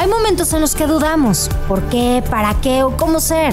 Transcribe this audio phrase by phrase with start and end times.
[0.00, 1.50] Hay momentos en los que dudamos.
[1.68, 2.24] ¿Por qué?
[2.30, 2.84] ¿Para qué?
[2.84, 3.52] ¿O cómo ser?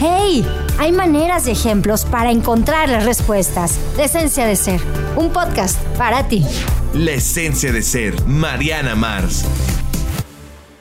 [0.00, 0.42] ¡Hey!
[0.78, 3.78] Hay maneras y ejemplos para encontrar las respuestas.
[3.98, 4.80] La esencia de ser.
[5.14, 6.42] Un podcast para ti.
[6.94, 8.24] La esencia de ser.
[8.24, 9.44] Mariana Mars.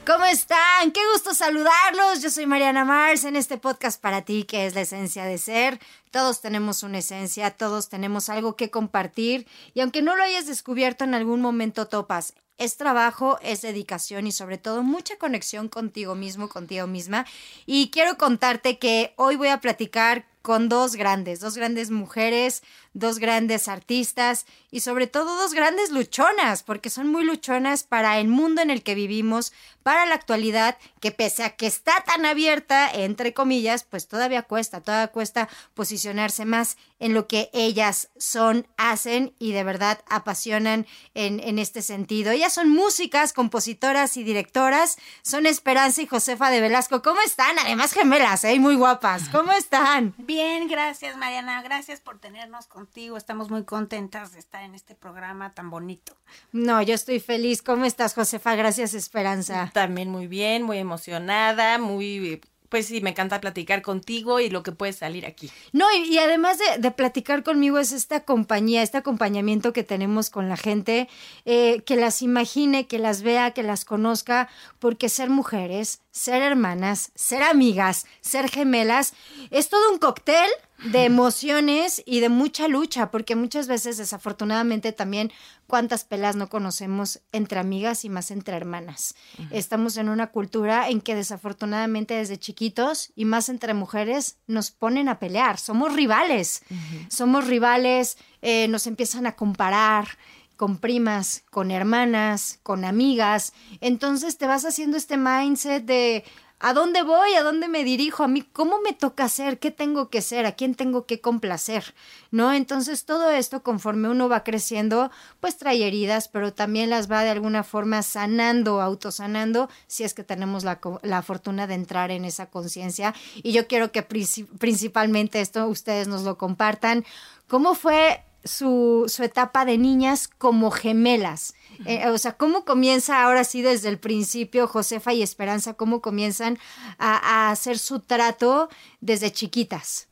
[0.05, 0.94] ¿Cómo están?
[0.94, 2.22] Qué gusto saludarlos.
[2.22, 5.82] Yo soy Mariana Mars en este podcast para ti que es la esencia de ser.
[6.12, 11.04] Todos tenemos una esencia, todos tenemos algo que compartir y aunque no lo hayas descubierto
[11.04, 16.50] en algún momento topas es trabajo, es dedicación y sobre todo mucha conexión contigo mismo,
[16.50, 17.26] contigo misma.
[17.66, 23.20] Y quiero contarte que hoy voy a platicar con dos grandes, dos grandes mujeres, dos
[23.20, 28.62] grandes artistas y sobre todo dos grandes luchonas, porque son muy luchonas para el mundo
[28.62, 29.52] en el que vivimos,
[29.88, 34.82] para la actualidad, que pese a que está tan abierta, entre comillas, pues todavía cuesta,
[34.82, 41.40] todavía cuesta posicionarse más en lo que ellas son, hacen y de verdad apasionan en,
[41.40, 42.31] en este sentido.
[42.31, 47.02] Ellas son músicas, compositoras y directoras, son Esperanza y Josefa de Velasco.
[47.02, 47.58] ¿Cómo están?
[47.58, 48.59] Además gemelas, ¿eh?
[48.59, 49.30] Muy guapas.
[49.30, 50.14] ¿Cómo están?
[50.17, 53.16] Bien, gracias Mariana, gracias por tenernos contigo.
[53.16, 56.17] Estamos muy contentas de estar en este programa tan bonito.
[56.52, 57.61] No, yo estoy feliz.
[57.61, 58.56] ¿Cómo estás, Josefa?
[58.56, 59.72] Gracias, Esperanza.
[59.78, 64.72] También muy bien, muy emocionada, muy pues sí, me encanta platicar contigo y lo que
[64.72, 65.52] puede salir aquí.
[65.72, 70.58] No, y, además de, platicar conmigo es esta compañía, este acompañamiento que tenemos con la
[70.58, 71.08] gente,
[71.45, 77.11] eh, que las imagine, que las vea, que las conozca, porque ser mujeres, ser hermanas,
[77.14, 79.14] ser amigas, ser gemelas,
[79.52, 80.50] es todo un cóctel
[80.83, 85.31] de emociones y de mucha lucha, porque muchas veces desafortunadamente también
[85.66, 89.16] cuántas pelas no conocemos entre amigas y más entre hermanas.
[89.52, 95.09] Estamos en una cultura en que desafortunadamente desde chiquitos y más entre mujeres nos ponen
[95.09, 96.61] a pelear, somos rivales,
[97.09, 100.08] somos rivales, eh, nos empiezan a comparar
[100.55, 106.23] con primas, con hermanas, con amigas, entonces te vas haciendo este mindset de
[106.59, 107.36] ¿A dónde voy?
[107.36, 108.23] ¿A dónde me dirijo?
[108.23, 109.59] ¿A mí cómo me toca hacer?
[109.59, 110.47] ¿Qué tengo que ser?
[110.47, 111.93] ¿A quién tengo que complacer?
[112.32, 112.52] ¿No?
[112.52, 117.30] Entonces todo esto conforme uno va creciendo, pues trae heridas, pero también las va de
[117.30, 122.48] alguna forma sanando, autosanando, si es que tenemos la, la fortuna de entrar en esa
[122.48, 123.14] conciencia.
[123.43, 127.05] Y yo quiero que principalmente esto ustedes nos lo compartan.
[127.48, 131.53] ¿Cómo fue su, su etapa de niñas como gemelas?
[131.86, 135.74] Eh, o sea, ¿cómo comienza ahora sí desde el principio Josefa y Esperanza?
[135.74, 136.57] ¿Cómo comienzan
[136.97, 138.69] a, hacer su trato
[139.00, 140.07] desde chiquitas?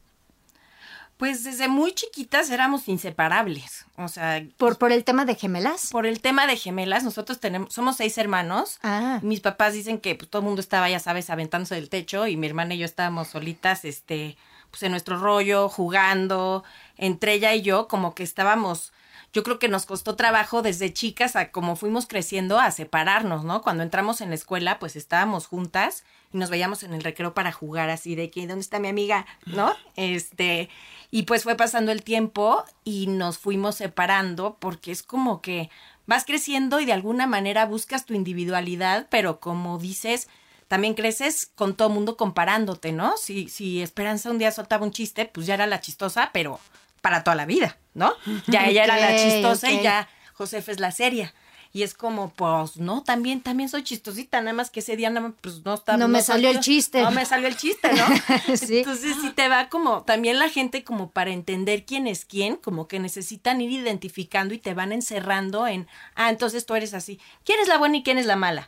[1.18, 3.86] Pues desde muy chiquitas éramos inseparables.
[3.96, 4.46] O sea.
[4.58, 5.90] ¿Por, por el tema de gemelas?
[5.92, 7.04] Por el tema de gemelas.
[7.04, 8.80] Nosotros tenemos, somos seis hermanos.
[8.84, 9.20] Ah.
[9.24, 12.36] Mis papás dicen que pues, todo el mundo estaba, ya sabes, aventándose del techo y
[12.36, 14.38] mi hermana y yo estábamos solitas, este,
[14.70, 16.66] pues en nuestro rollo, jugando.
[16.98, 18.92] Entre ella y yo, como que estábamos
[19.36, 23.62] yo creo que nos costó trabajo desde chicas a como fuimos creciendo a separarnos, ¿no?
[23.62, 27.52] Cuando entramos en la escuela, pues estábamos juntas y nos veíamos en el recreo para
[27.52, 29.26] jugar así de que, ¿dónde está mi amiga?
[29.46, 29.76] ¿No?
[29.98, 30.70] Este,
[31.12, 35.70] y pues fue pasando el tiempo y nos fuimos separando porque es como que
[36.08, 40.30] vas creciendo y de alguna manera buscas tu individualidad, pero como dices,
[40.70, 43.18] también creces con todo mundo comparándote, ¿no?
[43.18, 46.62] Si, si Esperanza un día soltaba un chiste, pues ya era la chistosa, pero
[47.06, 48.16] para toda la vida, ¿no?
[48.48, 51.36] Ya ella era la chistosa y ya Josefa es la seria.
[51.72, 55.36] Y es como, pues, no, también, también soy chistosita, nada más que ese día no,
[55.40, 56.00] pues, no estaba.
[56.00, 57.04] No, me salió el chiste.
[57.04, 58.56] No me salió el chiste, ¿no?
[58.58, 58.80] sí.
[58.80, 62.88] Entonces sí te va como, también la gente como para entender quién es quién, como
[62.88, 67.20] que necesitan ir identificando y te van encerrando en, ah, entonces tú eres así.
[67.44, 68.68] ¿Quién es la buena y quién es la mala?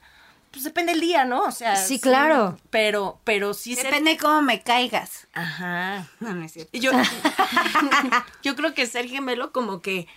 [0.51, 1.43] Pues depende del día, ¿no?
[1.43, 2.57] O sea, sí, claro.
[2.69, 5.27] Pero, pero sí Depende de cómo me caigas.
[5.33, 6.07] Ajá.
[6.19, 6.77] No, no es cierto.
[6.77, 6.91] Yo,
[8.43, 10.07] yo creo que ser gemelo como que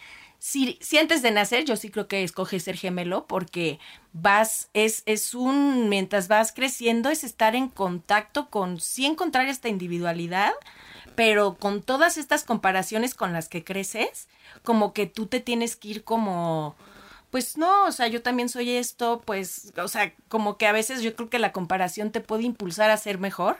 [0.40, 3.78] si, si antes de nacer, yo sí creo que escoges ser gemelo porque
[4.14, 9.68] vas, es, es un, mientras vas creciendo, es estar en contacto con, sí encontrar esta
[9.68, 10.52] individualidad,
[11.14, 14.28] pero con todas estas comparaciones con las que creces,
[14.62, 16.74] como que tú te tienes que ir como
[17.30, 21.02] pues no, o sea, yo también soy esto, pues, o sea, como que a veces
[21.02, 23.58] yo creo que la comparación te puede impulsar a ser mejor,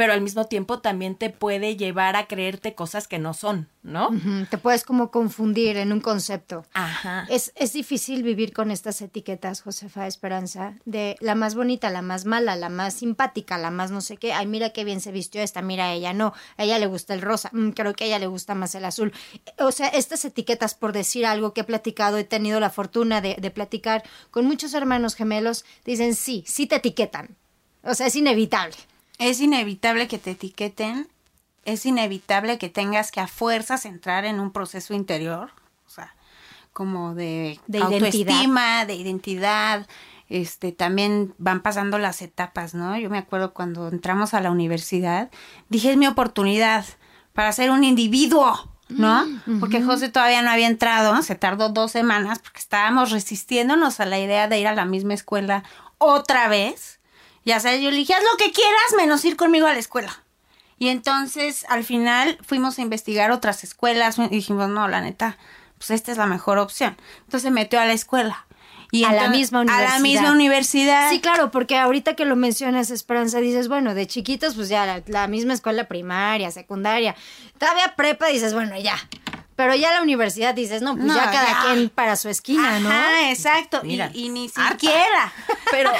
[0.00, 4.08] pero al mismo tiempo también te puede llevar a creerte cosas que no son, ¿no?
[4.48, 6.64] Te puedes como confundir en un concepto.
[6.72, 7.26] Ajá.
[7.28, 12.24] Es, es difícil vivir con estas etiquetas, Josefa Esperanza, de la más bonita, la más
[12.24, 14.32] mala, la más simpática, la más no sé qué.
[14.32, 17.20] Ay, mira qué bien se vistió esta, mira ella, no, a ella le gusta el
[17.20, 19.12] rosa, mm, creo que a ella le gusta más el azul.
[19.58, 23.36] O sea, estas etiquetas, por decir algo que he platicado, he tenido la fortuna de,
[23.38, 27.36] de platicar con muchos hermanos gemelos, dicen sí, sí te etiquetan.
[27.82, 28.76] O sea, es inevitable.
[29.20, 31.06] Es inevitable que te etiqueten,
[31.64, 35.50] es inevitable que tengas que a fuerzas entrar en un proceso interior,
[35.86, 36.14] o sea,
[36.72, 39.86] como de, autoestima, de identidad,
[40.30, 42.96] este, también van pasando las etapas, ¿no?
[42.96, 45.30] Yo me acuerdo cuando entramos a la universidad,
[45.68, 46.86] dije, es mi oportunidad
[47.34, 49.26] para ser un individuo, ¿no?
[49.44, 54.06] Mm, porque José todavía no había entrado, se tardó dos semanas porque estábamos resistiéndonos a
[54.06, 55.64] la idea de ir a la misma escuela
[55.98, 56.99] otra vez.
[57.44, 60.24] Ya sabes, yo le dije, haz lo que quieras menos ir conmigo a la escuela.
[60.78, 65.36] Y entonces al final fuimos a investigar otras escuelas y dijimos, no, la neta,
[65.78, 66.96] pues esta es la mejor opción.
[67.20, 68.46] Entonces se metió a la escuela.
[68.92, 69.88] Y a la misma universidad.
[69.88, 71.10] A la misma universidad.
[71.10, 75.26] Sí, claro, porque ahorita que lo mencionas, Esperanza, dices, bueno, de chiquitos, pues ya la,
[75.28, 77.14] misma escuela primaria, secundaria,
[77.58, 78.96] todavía prepa, dices, bueno, ya.
[79.60, 82.88] Pero ya la universidad dices, no, pues ya cada quien para su esquina, ¿no?
[82.90, 83.82] Ah, exacto.
[83.82, 85.34] Mira, y, ni siquiera.
[85.70, 85.92] Pero,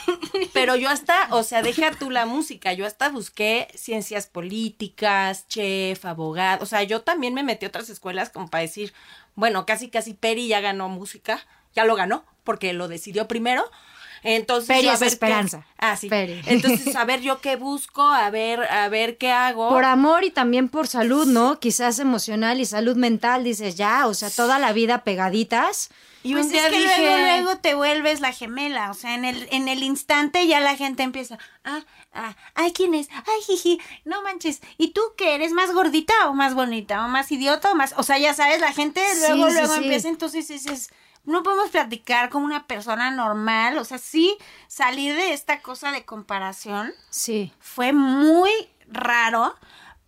[0.52, 6.04] pero yo hasta, o sea, deja tú la música, yo hasta busqué ciencias políticas, chef,
[6.04, 8.92] abogado, o sea, yo también me metí a otras escuelas como para decir,
[9.34, 11.40] bueno, casi casi Peri ya ganó música,
[11.74, 13.64] ya lo ganó, porque lo decidió primero.
[14.26, 15.64] Entonces, Peri es esperanza.
[15.78, 16.08] ah, sí.
[16.10, 19.68] Entonces, a ver yo qué busco, a ver, a ver qué hago.
[19.68, 21.60] Por amor y también por salud, ¿no?
[21.60, 25.90] Quizás emocional y salud mental, dices, ya, o sea, toda la vida pegaditas.
[26.24, 29.68] Y pues es que luego, luego te vuelves la gemela, o sea, en el, en
[29.68, 33.08] el instante ya la gente empieza, ah, ah, ay, ¿quién es?
[33.12, 37.30] Ay, jiji, no manches, ¿y tú qué eres más gordita o más bonita o más
[37.30, 40.90] idiota o más, o sea, ya sabes, la gente luego, luego empieza, entonces dices,
[41.26, 44.36] no podemos platicar como una persona normal, o sea, sí
[44.68, 46.94] salir de esta cosa de comparación.
[47.10, 47.52] Sí.
[47.58, 48.50] Fue muy
[48.88, 49.54] raro,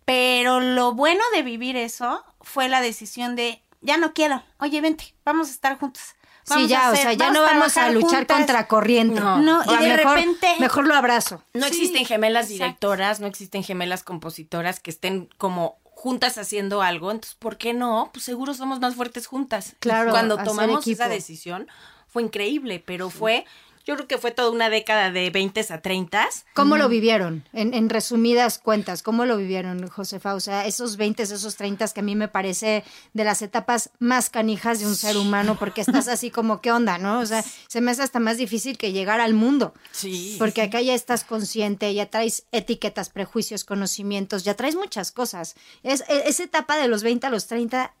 [0.05, 4.43] pero lo bueno de vivir eso fue la decisión de ya no quiero.
[4.59, 6.01] Oye, vente, vamos a estar juntos.
[6.43, 9.19] sí, ya, o sea, ya no vamos a luchar contra corriente.
[9.19, 11.43] No, no y de mejor, repente mejor lo abrazo.
[11.53, 17.35] No existen gemelas directoras, no existen gemelas compositoras que estén como juntas haciendo algo, entonces,
[17.35, 18.09] ¿por qué no?
[18.13, 19.75] Pues seguro somos más fuertes juntas.
[19.79, 20.11] Claro.
[20.11, 21.67] cuando tomamos esa decisión
[22.07, 23.45] fue increíble, pero fue
[23.85, 26.29] yo creo que fue toda una década de 20 a 30.
[26.53, 27.43] ¿Cómo lo vivieron?
[27.53, 30.35] En, resumidas cuentas, ¿cómo lo vivieron, Josefa?
[30.35, 32.83] O sea, esos 20, esos 30 que a mí me parece
[33.13, 36.97] de las etapas más canijas de un ser humano, porque estás así como, ¿qué onda,
[36.97, 37.19] no?
[37.19, 39.73] O sea, se me hace hasta más difícil que llegar al mundo.
[39.91, 40.35] Sí.
[40.37, 45.55] Porque acá ya estás consciente, ya traes etiquetas, prejuicios, conocimientos, ya traes muchas cosas.
[45.83, 47.93] Es, e, esa etapa de los 20 a los 30,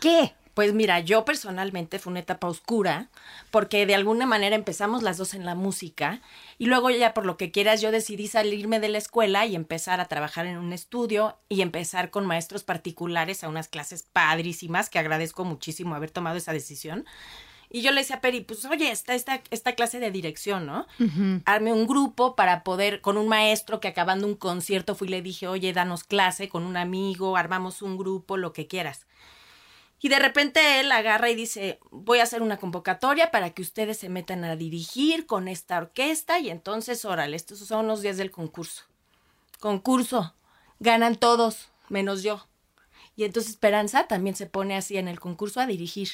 [0.00, 0.34] ¿qué?
[0.58, 3.10] Pues mira, yo personalmente fue una etapa oscura
[3.52, 6.20] porque de alguna manera empezamos las dos en la música
[6.58, 10.00] y luego ya por lo que quieras yo decidí salirme de la escuela y empezar
[10.00, 14.98] a trabajar en un estudio y empezar con maestros particulares a unas clases padrísimas que
[14.98, 17.04] agradezco muchísimo haber tomado esa decisión.
[17.70, 20.88] Y yo le decía a Peri, pues oye, está esta, esta clase de dirección, ¿no?
[21.44, 25.22] Arme un grupo para poder, con un maestro que acabando un concierto fui y le
[25.22, 29.06] dije, oye, danos clase con un amigo, armamos un grupo, lo que quieras.
[30.00, 33.98] Y de repente él agarra y dice, voy a hacer una convocatoria para que ustedes
[33.98, 38.30] se metan a dirigir con esta orquesta y entonces, órale, estos son los días del
[38.30, 38.84] concurso.
[39.58, 40.34] Concurso,
[40.78, 42.46] ganan todos, menos yo.
[43.16, 46.08] Y entonces Esperanza también se pone así en el concurso a dirigir.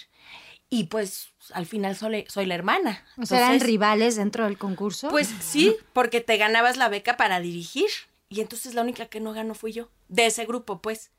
[0.70, 3.04] Y pues al final soy, soy la hermana.
[3.20, 5.10] O sea, ¿eran rivales dentro del concurso?
[5.10, 7.90] Pues sí, porque te ganabas la beca para dirigir.
[8.30, 9.90] Y entonces la única que no ganó fui yo.
[10.08, 11.10] De ese grupo, pues.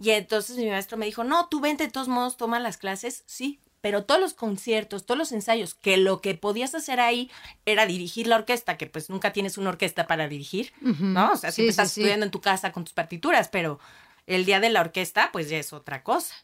[0.00, 3.24] Y entonces mi maestro me dijo, no, tú vente de todos modos, toma las clases,
[3.26, 7.30] sí, pero todos los conciertos, todos los ensayos, que lo que podías hacer ahí
[7.64, 11.32] era dirigir la orquesta, que pues nunca tienes una orquesta para dirigir, ¿no?
[11.32, 13.78] O sea, siempre estás estudiando en tu casa con tus partituras, pero
[14.26, 16.34] el día de la orquesta, pues ya es otra cosa.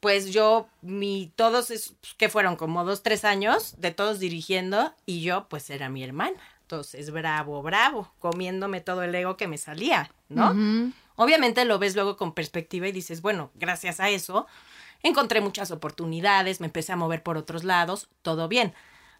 [0.00, 5.22] Pues yo, mi, todos, es, que fueron como dos, tres años de todos dirigiendo, y
[5.22, 6.38] yo, pues era mi hermana.
[6.62, 10.92] Entonces, bravo, bravo, comiéndome todo el ego que me salía, ¿no?
[11.16, 14.46] Obviamente lo ves luego con perspectiva y dices, bueno, gracias a eso
[15.02, 18.74] encontré muchas oportunidades, me empecé a mover por otros lados, todo bien.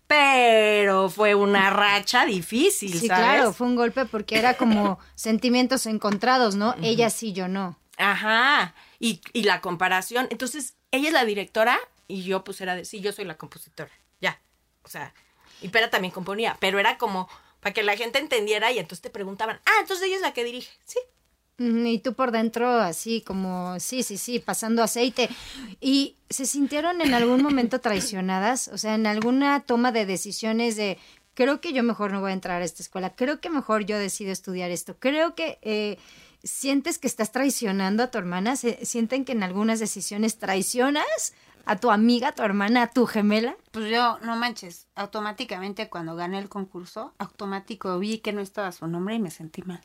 [0.07, 6.55] Pero fue una racha difícil, sí, claro, fue un golpe porque era como sentimientos encontrados,
[6.55, 6.75] ¿no?
[6.83, 7.79] Ella sí, yo no.
[7.99, 8.75] Ajá.
[8.99, 10.29] Y, y la comparación.
[10.31, 13.91] Entonces, ella es la directora y yo pues era de, sí, yo soy la compositora.
[14.21, 14.41] Ya.
[14.85, 15.13] O sea,
[15.61, 17.29] y Pera también componía, pero era como
[17.61, 20.45] para que la gente entendiera y entonces te preguntaban, ah, entonces ella es la que
[20.45, 20.71] dirige.
[20.85, 21.01] Sí,
[21.59, 25.29] y tú por dentro así como, sí, sí, sí, pasando aceite.
[25.81, 28.69] ¿Y se sintieron en algún momento traicionadas?
[28.69, 30.99] O sea, en alguna toma de decisiones de,
[31.35, 33.99] creo que yo mejor no voy a entrar a esta escuela, creo que mejor yo
[33.99, 35.59] decido estudiar esto, creo que...
[35.63, 35.99] Eh,
[36.45, 38.55] ¿Sientes que estás traicionando a tu hermana?
[38.55, 41.35] ¿Sienten que en algunas decisiones traicionas
[41.65, 43.57] a tu amiga, a tu hermana, a tu gemela?
[43.73, 48.87] Pues yo, no manches, automáticamente cuando gané el concurso, automático vi que no estaba su
[48.87, 49.81] nombre y me sentí mal.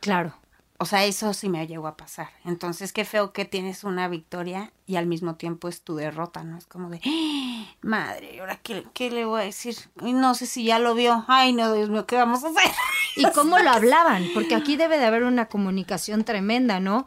[0.00, 0.34] Claro.
[0.82, 2.30] O sea, eso sí me llegó a pasar.
[2.42, 6.56] Entonces, qué feo que tienes una victoria y al mismo tiempo es tu derrota, ¿no?
[6.56, 7.66] Es como de, ¡Ah!
[7.82, 9.76] madre, ¿ahora qué, qué le voy a decir?
[9.96, 11.26] No sé si ya lo vio.
[11.28, 12.72] Ay, no, Dios mío, ¿qué vamos a hacer?
[13.16, 14.24] ¿Y cómo lo hablaban?
[14.32, 17.04] Porque aquí debe de haber una comunicación tremenda, ¿no?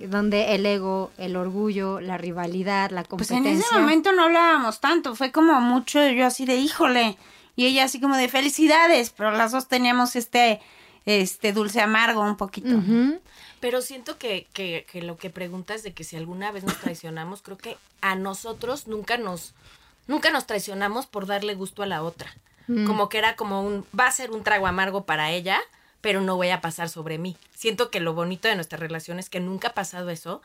[0.00, 3.40] Donde el ego, el orgullo, la rivalidad, la competencia.
[3.44, 7.16] Pues en ese momento no hablábamos tanto, fue como mucho yo así de híjole,
[7.54, 10.60] y ella así como de felicidades, pero las dos teníamos este,
[11.06, 12.80] este dulce amargo un poquito.
[13.60, 17.42] Pero siento que, que, que lo que preguntas de que si alguna vez nos traicionamos,
[17.42, 19.54] creo que a nosotros nunca nos,
[20.06, 22.34] nunca nos traicionamos por darle gusto a la otra.
[22.66, 22.86] Mm.
[22.86, 25.60] Como que era como un, va a ser un trago amargo para ella,
[26.00, 27.36] pero no voy a pasar sobre mí.
[27.54, 30.42] Siento que lo bonito de nuestra relación es que nunca ha pasado eso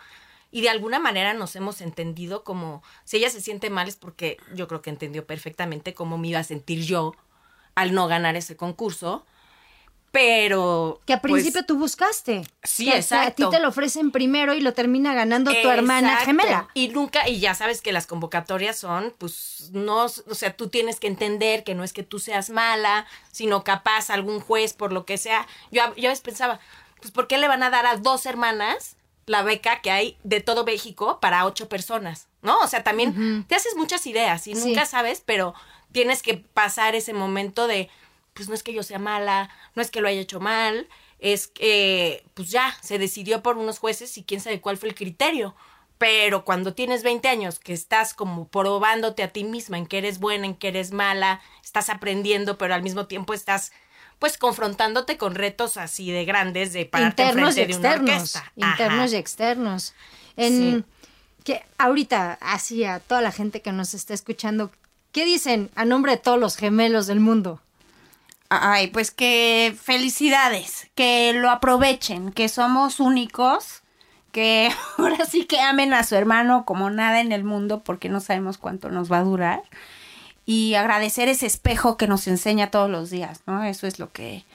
[0.52, 4.38] y de alguna manera nos hemos entendido como, si ella se siente mal es porque
[4.56, 7.14] yo creo que entendió perfectamente cómo me iba a sentir yo
[7.76, 9.26] al no ganar ese concurso
[10.12, 11.02] pero.
[11.06, 12.46] Que a pues, principio tú buscaste.
[12.64, 13.48] Sí, exacto.
[13.48, 16.68] A ti te lo ofrecen primero y lo termina ganando tu hermana gemela.
[16.74, 21.00] Y nunca, y ya sabes que las convocatorias son, pues, no, o sea, tú tienes
[21.00, 25.06] que entender que no es que tú seas mala, sino capaz algún juez, por lo
[25.06, 25.48] que sea.
[25.72, 26.60] Yo, yo pensaba,
[27.00, 30.42] pues, ¿por qué le van a dar a dos hermanas la beca que hay de
[30.42, 32.28] todo México para ocho personas?
[32.42, 32.58] ¿No?
[32.60, 35.54] O sea, también te haces muchas ideas y nunca sabes, pero
[35.92, 37.90] tienes que pasar ese momento de
[38.40, 40.88] pues no es que yo sea mala, no es que lo haya hecho mal,
[41.20, 44.96] es que pues ya se decidió por unos jueces y quién sabe cuál fue el
[44.96, 45.58] criterio.
[45.98, 50.22] Pero cuando tienes 20 años, que estás como probándote a ti misma en que eres
[50.22, 53.74] buena, en que eres mala, estás aprendiendo, pero al mismo tiempo estás
[54.20, 59.94] pues confrontándote con retos así de grandes de pararte internos y externos, Internos y externos.
[60.38, 60.86] En
[61.44, 64.72] que ahorita, así a toda la gente que nos está escuchando,
[65.12, 67.62] ¿qué dicen a nombre de todos los gemelos del mundo?
[68.50, 73.84] Ay, pues que felicidades, que lo aprovechen, que somos únicos,
[74.32, 78.20] que ahora sí que amen a su hermano como nada en el mundo porque no
[78.20, 79.62] sabemos cuánto nos va a durar
[80.46, 83.64] y agradecer ese espejo que nos enseña todos los días, ¿no?
[83.64, 84.46] Eso es lo que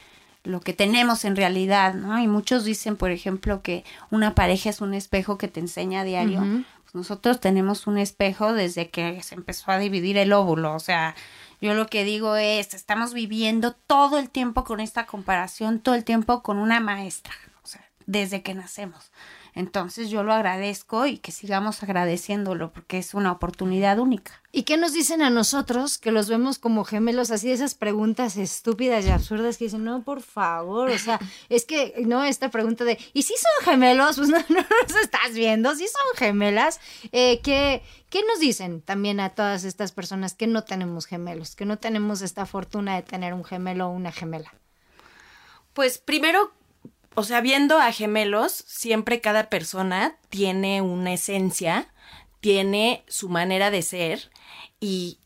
[0.43, 2.19] lo que tenemos en realidad, ¿no?
[2.21, 6.05] Y muchos dicen, por ejemplo, que una pareja es un espejo que te enseña a
[6.05, 6.41] diario.
[6.41, 11.15] Pues nosotros tenemos un espejo desde que se empezó a dividir el óvulo, o sea,
[11.61, 16.05] yo lo que digo es, estamos viviendo todo el tiempo con esta comparación, todo el
[16.05, 19.11] tiempo con una maestra, o sea, desde que nacemos.
[19.55, 24.43] Entonces yo lo agradezco y que sigamos agradeciéndolo porque es una oportunidad única.
[24.51, 27.31] ¿Y qué nos dicen a nosotros que los vemos como gemelos?
[27.31, 31.95] Así esas preguntas estúpidas y absurdas que dicen, no, por favor, o sea, es que,
[32.05, 34.17] no, esta pregunta de, ¿y si son gemelos?
[34.17, 36.81] Pues no, no nos estás viendo, si son gemelas.
[37.13, 37.83] Eh, ¿qué,
[38.15, 42.23] ¿Qué nos dicen también a todas estas personas que no tenemos gemelos, que no tenemos
[42.23, 44.55] esta fortuna de tener un gemelo o una gemela?
[45.73, 46.53] Pues primero
[47.17, 51.89] o sea, viendo a gemelos, siempre cada persona tiene una esencia,
[52.39, 54.31] tiene su manera de ser
[54.79, 55.19] y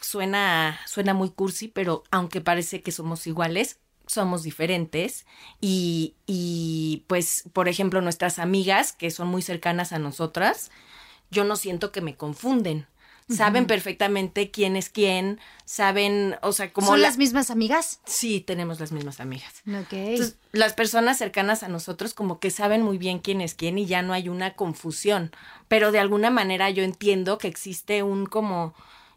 [0.00, 5.26] suena, suena muy cursi, pero aunque parece que somos iguales, somos diferentes
[5.60, 10.72] y, y pues, por ejemplo, nuestras amigas que son muy cercanas a nosotras,
[11.32, 12.86] yo no siento que me confunden
[13.28, 16.88] saben perfectamente quién es quién, saben, o sea, como...
[16.88, 18.00] ¿Son las mismas amigas?
[18.04, 19.62] Sí, tenemos las mismas amigas.
[19.66, 19.92] Ok.
[19.92, 23.86] Entonces, las personas cercanas a nosotros como que saben muy bien quién es quién y
[23.86, 25.32] ya no hay una confusión,
[25.68, 28.74] pero de alguna manera yo entiendo que existe un como...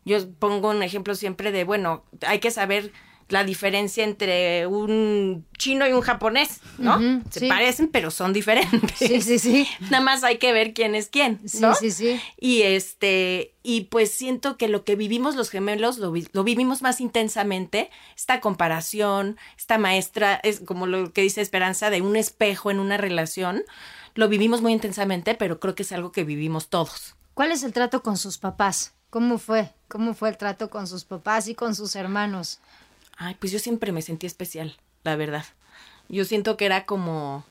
[0.08, 2.94] Yo pongo un ejemplo siempre de, bueno, hay que saber
[3.30, 7.00] la diferencia entre un chino y un japonés, ¿no?
[7.32, 8.98] Se parecen, pero son diferentes.
[8.98, 9.68] Sí, sí, sí.
[9.90, 11.74] Nada más hay que ver quién es quién, ¿no?
[11.74, 12.22] Sí, sí, sí.
[12.40, 17.02] Y este, y pues siento que lo que vivimos los gemelos lo, lo vivimos más
[17.02, 22.80] intensamente, esta comparación, esta maestra, es como lo que dice Esperanza, de un espejo en
[22.80, 23.64] una relación,
[24.14, 27.16] lo vivimos muy intensamente, pero creo que es algo que vivimos todos.
[27.34, 28.94] ¿Cuál es el trato con sus papás?
[29.10, 29.72] ¿Cómo fue?
[29.88, 32.60] ¿Cómo fue el trato con sus papás y con sus hermanos?
[33.18, 35.46] Ay, pues yo siempre me sentí especial, la verdad.
[36.10, 37.46] Yo siento que era como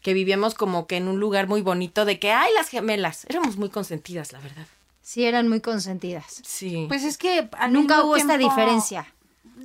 [0.00, 3.56] que vivíamos como que en un lugar muy bonito de que, ay, las gemelas, éramos
[3.56, 4.66] muy consentidas, la verdad.
[5.00, 6.40] Sí, eran muy consentidas.
[6.44, 6.86] Sí.
[6.88, 9.06] Pues es que nunca hubo esta diferencia.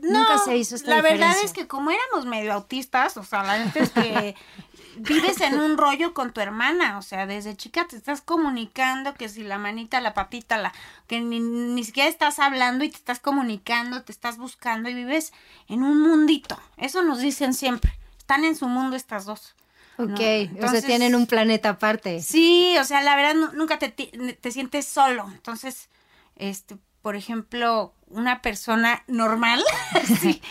[0.02, 1.26] nunca se hizo esta la diferencia.
[1.28, 4.36] La verdad es que como éramos medio autistas, o sea, la gente es que
[4.98, 9.30] vives en un rollo con tu hermana, o sea, desde chica te estás comunicando que
[9.30, 10.74] si la manita, la patita, la
[11.08, 15.34] que ni, ni siquiera estás hablando y te estás comunicando, te estás buscando y vives
[15.68, 16.60] en un mundito.
[16.78, 17.98] Eso nos dicen siempre.
[18.18, 19.56] Están en su mundo estas dos.
[20.00, 20.20] Ok,
[20.64, 22.22] o sea, tienen un planeta aparte.
[22.22, 25.28] Sí, o sea, la verdad nunca te, te sientes solo.
[25.34, 25.90] Entonces,
[26.36, 29.64] este, por ejemplo, una persona normal
[30.22, 30.42] sí,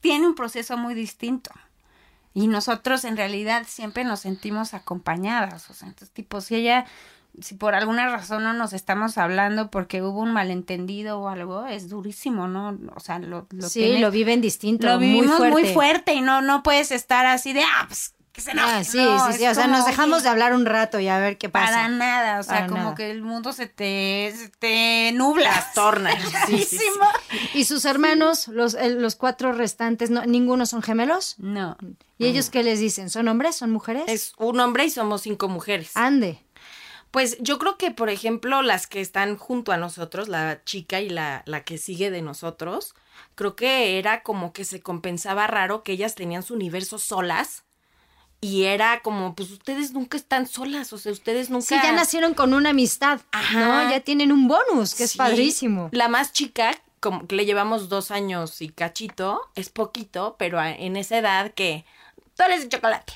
[0.00, 1.50] tiene un proceso muy distinto.
[2.36, 5.70] Y nosotros en realidad siempre nos sentimos acompañadas.
[5.70, 6.84] O sea, entonces, tipo, si ella
[7.40, 11.88] si por alguna razón no nos estamos hablando porque hubo un malentendido o algo, es
[11.88, 12.78] durísimo, ¿no?
[12.94, 15.62] O sea, lo, lo Sí, lo viven distinto, lo vivimos muy fuerte.
[15.62, 18.70] muy fuerte y no, no puedes estar así de, ah, pues que se enoje.
[18.70, 21.08] Ah, sí, No, sí, sí, o sea, como, nos dejamos de hablar un rato y
[21.08, 21.72] a ver qué pasa.
[21.72, 22.94] Para nada, o sea, Para como nada.
[22.94, 25.48] que el mundo se te, se te nubla.
[25.50, 26.10] Trastorna.
[26.46, 26.76] Sí, sí, sí.
[26.76, 27.06] Durísimo.
[27.54, 31.34] ¿Y sus hermanos, los, eh, los cuatro restantes, no, ninguno son gemelos?
[31.38, 31.76] No.
[32.18, 33.08] ¿Y ellos qué les dicen?
[33.10, 33.56] ¿Son hombres?
[33.56, 34.04] ¿Son mujeres?
[34.06, 35.92] Es un hombre y somos cinco mujeres.
[35.96, 36.42] Ande.
[37.10, 41.08] Pues yo creo que, por ejemplo, las que están junto a nosotros, la chica y
[41.08, 42.94] la, la que sigue de nosotros,
[43.34, 47.64] creo que era como que se compensaba raro que ellas tenían su universo solas.
[48.40, 51.66] Y era como, pues ustedes nunca están solas, o sea, ustedes nunca...
[51.66, 53.84] Sí, ya nacieron con una amistad, Ajá.
[53.84, 53.90] ¿no?
[53.90, 55.88] Ya tienen un bonus, que es padrísimo.
[55.92, 60.96] La más chica, como que le llevamos dos años y cachito, es poquito, pero en
[60.96, 61.84] esa edad que
[62.36, 63.14] tú eres de chocolate.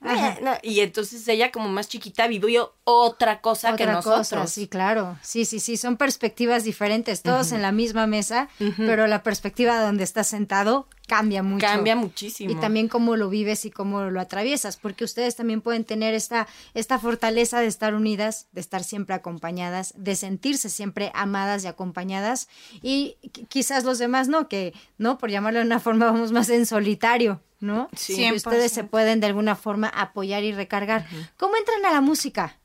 [0.00, 0.60] Ajá.
[0.62, 4.28] Y entonces ella como más chiquita vivió otra cosa que nosotros.
[4.28, 5.18] cosa, sí, claro.
[5.22, 10.04] Sí, sí, sí, son perspectivas diferentes, todos en la misma mesa, pero la perspectiva donde
[10.04, 11.66] estás sentado cambia mucho.
[11.66, 12.52] Cambia muchísimo.
[12.52, 16.46] Y también cómo lo vives y cómo lo atraviesas, porque ustedes también pueden tener esta,
[16.74, 22.48] esta fortaleza de estar unidas, de estar siempre acompañadas, de sentirse siempre amadas y acompañadas,
[22.82, 25.18] y qui- quizás los demás no, que, ¿no?
[25.18, 27.88] Por llamarlo de una forma, vamos más en solitario, ¿no?
[27.96, 28.22] Sí.
[28.22, 28.88] Y ustedes se 100%.
[28.88, 31.06] pueden de alguna forma apoyar y recargar.
[31.36, 32.56] ¿Cómo entran a la música?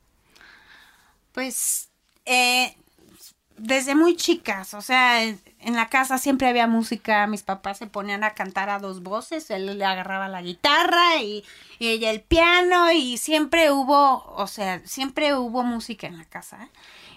[1.32, 1.88] Pues
[2.26, 2.76] eh,
[3.56, 8.24] desde muy chicas, o sea, en la casa siempre había música, mis papás se ponían
[8.24, 11.44] a cantar a dos voces, él le agarraba la guitarra y,
[11.78, 16.68] y ella el piano y siempre hubo, o sea, siempre hubo música en la casa.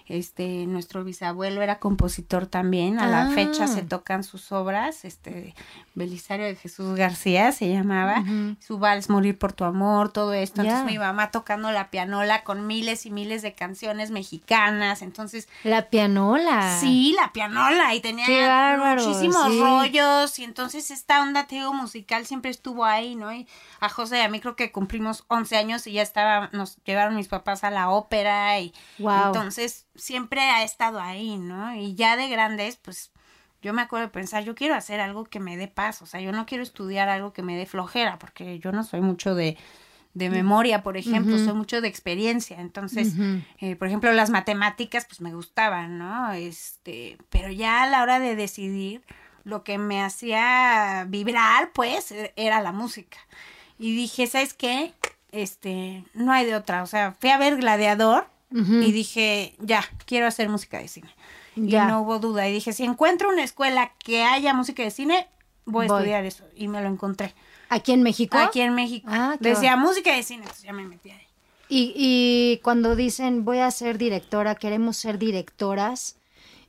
[0.08, 3.30] Este, nuestro bisabuelo era compositor también, a la Ah.
[3.30, 5.54] fecha se tocan sus obras, este,
[5.94, 8.22] Belisario de Jesús García se llamaba,
[8.60, 10.62] su vals Morir por tu amor, todo esto.
[10.62, 10.70] Ya.
[10.70, 15.90] Entonces mi mamá tocando la pianola con miles y miles de canciones mexicanas, entonces La
[15.90, 16.78] pianola.
[16.80, 19.60] Sí, la pianola y tenía bárbaro, muchísimos sí.
[19.60, 23.32] rollos y entonces esta onda teo musical siempre estuvo ahí, ¿no?
[23.32, 23.46] Y
[23.80, 27.16] a José y a mí creo que cumplimos 11 años y ya estaba, nos llevaron
[27.16, 29.26] mis papás a la ópera y Wow.
[29.26, 31.74] entonces siempre ha estado ahí, ¿no?
[31.74, 33.12] Y ya de grandes, pues
[33.60, 36.20] yo me acuerdo de pensar, yo quiero hacer algo que me dé paz, o sea,
[36.20, 39.56] yo no quiero estudiar algo que me dé flojera, porque yo no soy mucho de,
[40.14, 43.14] de memoria, por ejemplo, soy mucho de experiencia, entonces,
[43.58, 46.32] eh, por ejemplo, las matemáticas, pues me gustaban, ¿no?
[46.32, 49.04] Este, pero ya a la hora de decidir,
[49.44, 53.18] lo que me hacía vibrar, pues, e- era la música.
[53.78, 54.92] Y dije, ¿sabes qué?
[55.32, 60.26] Este, no hay de otra, o sea, fui a ver Gladiador Y dije, ya, quiero
[60.26, 61.14] hacer música de cine.
[61.54, 61.84] Ya.
[61.84, 62.48] Y no hubo duda.
[62.48, 65.28] Y dije, si encuentro una escuela que haya música de cine,
[65.66, 66.44] voy a estudiar eso.
[66.56, 67.34] Y me lo encontré.
[67.68, 68.38] ¿Aquí en México?
[68.38, 69.06] Aquí en México.
[69.10, 71.26] Ah, Decía música de cine, entonces ya me metí ahí.
[71.68, 76.16] Y, y cuando dicen voy a ser directora, queremos ser directoras,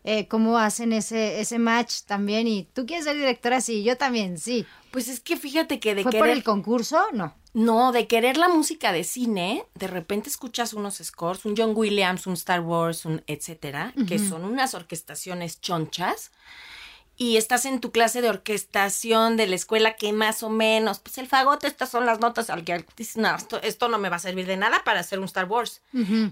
[0.04, 2.48] eh, ¿cómo hacen ese, ese match también?
[2.48, 4.66] Y tú quieres ser directora, sí, yo también, sí.
[4.92, 6.22] Pues es que fíjate que de ¿Fue querer...
[6.22, 7.00] por el concurso?
[7.14, 7.34] No.
[7.60, 12.26] No, de querer la música de cine, de repente escuchas unos scores, un John Williams,
[12.26, 16.32] un Star Wars, un etcétera, que son unas orquestaciones chonchas.
[17.18, 21.18] Y estás en tu clase de orquestación de la escuela que más o menos, pues
[21.18, 24.16] el fagote, estas son las notas al que dices, no, esto, esto no me va
[24.16, 25.82] a servir de nada para hacer un Star Wars.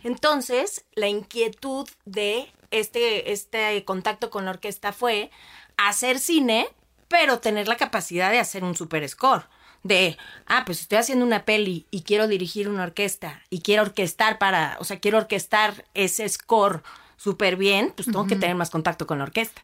[0.05, 5.29] Entonces, la inquietud de este, este contacto con la orquesta fue
[5.75, 6.69] hacer cine,
[7.09, 9.49] pero tener la capacidad de hacer un super score.
[9.87, 14.37] De, ah, pues estoy haciendo una peli y quiero dirigir una orquesta y quiero orquestar
[14.37, 16.83] para, o sea, quiero orquestar ese score
[17.15, 19.61] súper bien, pues tengo que tener más contacto con la orquesta.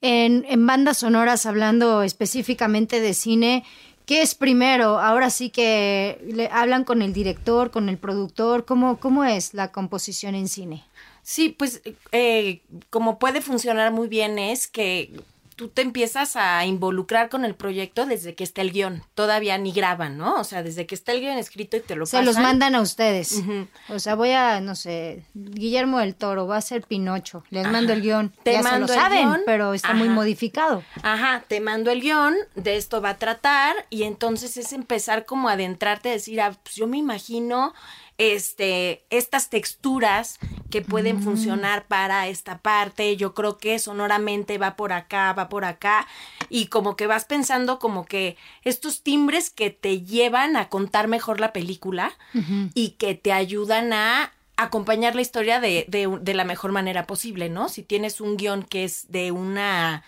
[0.00, 3.64] En, en bandas sonoras, hablando específicamente de cine,
[4.06, 4.98] ¿qué es primero?
[4.98, 9.70] Ahora sí que le hablan con el director, con el productor, ¿cómo, cómo es la
[9.70, 10.84] composición en cine?
[11.22, 15.12] Sí, pues eh, como puede funcionar muy bien es que
[15.56, 19.02] tú te empiezas a involucrar con el proyecto desde que está el guion.
[19.14, 20.36] Todavía ni graban, ¿no?
[20.40, 22.26] O sea, desde que está el guion escrito y te lo Se pasan.
[22.26, 23.42] los mandan a ustedes.
[23.88, 27.44] O sea, voy a, no sé, Guillermo del Toro, va a ser Pinocho.
[27.50, 28.32] Les mando el guion.
[28.42, 29.42] Te ya mando se el saben, guion.
[29.46, 30.82] pero está muy modificado.
[31.02, 35.48] Ajá, te mando el guion, de esto va a tratar, y entonces es empezar como
[35.48, 37.74] a adentrarte, a decir, ah, pues yo me imagino
[38.30, 40.38] este, estas texturas
[40.70, 41.22] que pueden Mm.
[41.22, 46.06] funcionar para esta parte, yo creo que sonoramente va por acá, va por acá,
[46.48, 51.40] y como que vas pensando como que estos timbres que te llevan a contar mejor
[51.40, 52.12] la película
[52.74, 57.48] y que te ayudan a acompañar la historia de, de, de la mejor manera posible,
[57.48, 57.68] ¿no?
[57.68, 60.04] Si tienes un guion que es de una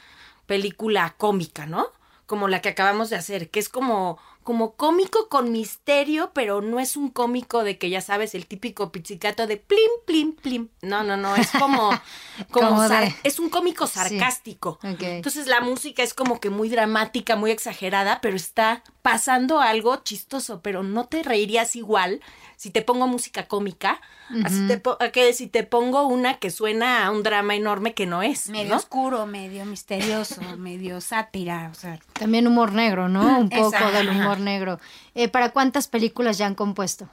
[0.47, 1.87] película cómica, ¿no?
[2.27, 6.79] Como la que acabamos de hacer, que es como como cómico con misterio, pero no
[6.79, 10.69] es un cómico de que ya sabes, el típico pizzicato de plim, plim, plim.
[10.83, 11.91] No, no, no, es como,
[12.51, 12.83] como,
[13.25, 14.79] es un cómico sarcástico.
[14.83, 20.61] Entonces la música es como que muy dramática, muy exagerada, pero está pasando algo chistoso,
[20.61, 22.21] pero no te reirías igual
[22.57, 24.01] si te pongo música cómica,
[24.45, 24.81] así te
[25.13, 28.49] que si te pongo una que suena a un drama enorme que no es.
[28.49, 32.01] Medio oscuro, medio misterioso, medio sátira, o sea.
[32.15, 33.39] También humor negro, ¿no?
[33.39, 34.81] Un poco del humor negro.
[35.15, 37.09] Eh, ¿Para cuántas películas ya han compuesto?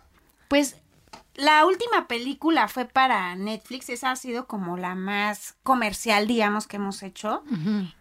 [0.48, 0.76] Pues
[1.36, 6.76] la última película fue para Netflix, esa ha sido como la más comercial, digamos, que
[6.76, 7.42] hemos hecho.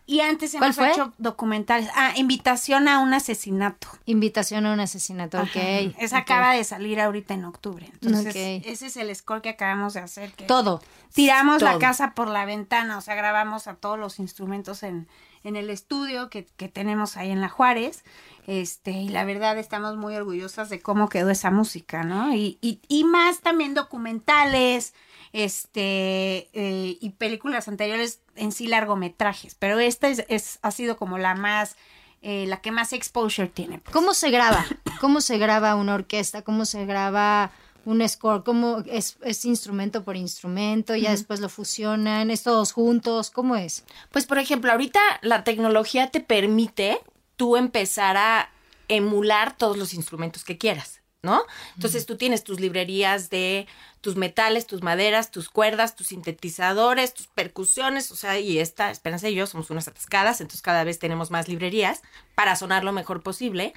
[0.05, 1.89] Y antes hemos hecho documentales.
[1.95, 3.87] Ah, Invitación a un asesinato.
[4.05, 5.57] Invitación a un asesinato, ok.
[5.99, 7.89] Esa acaba de salir ahorita en octubre.
[8.03, 8.35] Entonces,
[8.67, 10.33] ese es el score que acabamos de hacer.
[10.49, 10.83] Todo.
[11.15, 15.07] Tiramos la casa por la ventana, o sea, grabamos a todos los instrumentos en,
[15.45, 18.05] en el estudio que, que tenemos ahí en La Juárez.
[18.47, 22.35] Este, y la verdad estamos muy orgullosas de cómo quedó esa música, ¿no?
[22.35, 24.95] Y, y, y más también documentales,
[25.33, 31.19] este, eh, y películas anteriores en sí largometrajes, pero esta es, es ha sido como
[31.19, 31.77] la más,
[32.23, 33.79] eh, la que más exposure tiene.
[33.79, 33.93] Pues.
[33.93, 34.65] ¿Cómo se graba?
[35.01, 36.43] ¿Cómo se graba una orquesta?
[36.43, 37.53] ¿Cómo se graba
[37.85, 38.43] un score?
[38.45, 40.95] ¿Cómo es, es instrumento por instrumento?
[40.95, 42.31] ¿Ya después lo fusionan?
[42.31, 43.31] ¿Es todos juntos?
[43.31, 43.85] ¿Cómo es?
[44.11, 47.01] Pues, por ejemplo, ahorita la tecnología te permite
[47.37, 48.51] tú empezar a
[48.89, 51.43] emular todos los instrumentos que quieras, ¿no?
[51.75, 53.67] Entonces tú tienes tus librerías de
[54.01, 59.29] tus metales, tus maderas, tus cuerdas, tus sintetizadores, tus percusiones, o sea, y esta, Esperanza
[59.29, 62.03] y yo somos unas atascadas, entonces cada vez tenemos más librerías
[62.35, 63.75] para sonar lo mejor posible.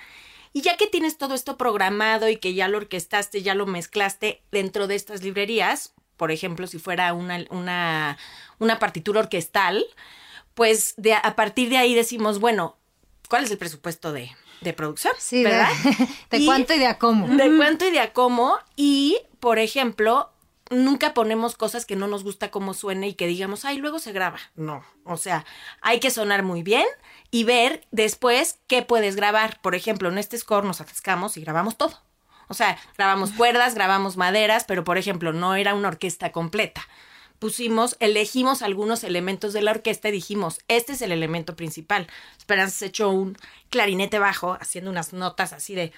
[0.53, 4.43] Y ya que tienes todo esto programado y que ya lo orquestaste, ya lo mezclaste
[4.51, 8.17] dentro de estas librerías, por ejemplo, si fuera una, una,
[8.59, 9.83] una partitura orquestal,
[10.53, 12.77] pues de, a partir de ahí decimos, bueno,
[13.29, 14.31] cuál es el presupuesto de,
[14.77, 15.69] producción, sí, ¿verdad?
[16.29, 17.27] De, cuánto y de a cómo.
[17.27, 18.57] De cuánto y de a cómo.
[18.75, 20.31] Y, por ejemplo,
[20.73, 24.11] nunca ponemos cosas que no nos gusta cómo suene y que digamos, ay, luego se
[24.11, 24.39] graba.
[24.55, 25.45] No, o sea,
[25.81, 26.85] hay que sonar muy bien
[27.31, 29.59] y ver después qué puedes grabar.
[29.61, 31.99] Por ejemplo, en este score nos atascamos y grabamos todo.
[32.47, 36.85] O sea, grabamos cuerdas, grabamos maderas, pero por ejemplo, no era una orquesta completa
[37.43, 42.07] pusimos, elegimos algunos elementos de la orquesta y dijimos, este es el elemento principal.
[42.37, 43.37] Esperanza se echó un
[43.69, 45.91] clarinete bajo, haciendo unas notas así de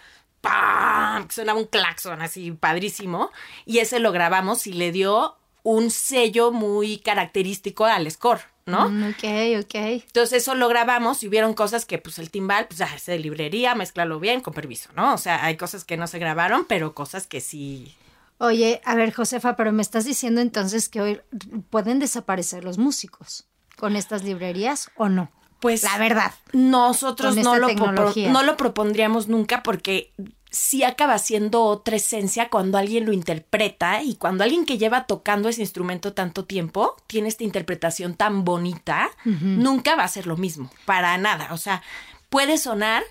[0.45, 1.27] ¡pam!
[1.29, 3.31] sonaba un claxon así padrísimo,
[3.65, 8.89] y ese lo grabamos y le dio un sello muy característico al score, ¿no?
[8.89, 9.75] Mm, ok, ok.
[9.75, 13.17] Entonces eso lo grabamos y hubieron cosas que pues el timbal, pues ya es de
[13.17, 15.13] librería, mezclalo bien, con permiso, ¿no?
[15.13, 17.95] O sea, hay cosas que no se grabaron, pero cosas que sí
[18.37, 21.21] Oye, a ver, Josefa, pero me estás diciendo entonces que hoy
[21.69, 25.31] pueden desaparecer los músicos con estas librerías o no?
[25.65, 26.31] Pues la verdad.
[26.53, 30.13] Nosotros no lo, no lo propondríamos nunca porque
[30.51, 35.49] sí acaba siendo otra esencia cuando alguien lo interpreta y cuando alguien que lleva tocando
[35.49, 40.69] ese instrumento tanto tiempo tiene esta interpretación tan bonita, nunca va a ser lo mismo,
[40.85, 41.51] para nada.
[41.51, 41.81] O sea,
[42.29, 43.01] puede sonar,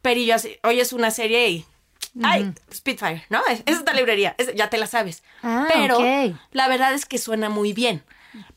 [0.00, 1.66] pero yo hoy es una serie y
[2.22, 3.42] Ay, Spitfire, ¿no?
[3.44, 5.22] Es, esta librería, ya te la sabes.
[5.42, 5.98] Ah, pero
[6.50, 8.02] la verdad es que suena muy bien.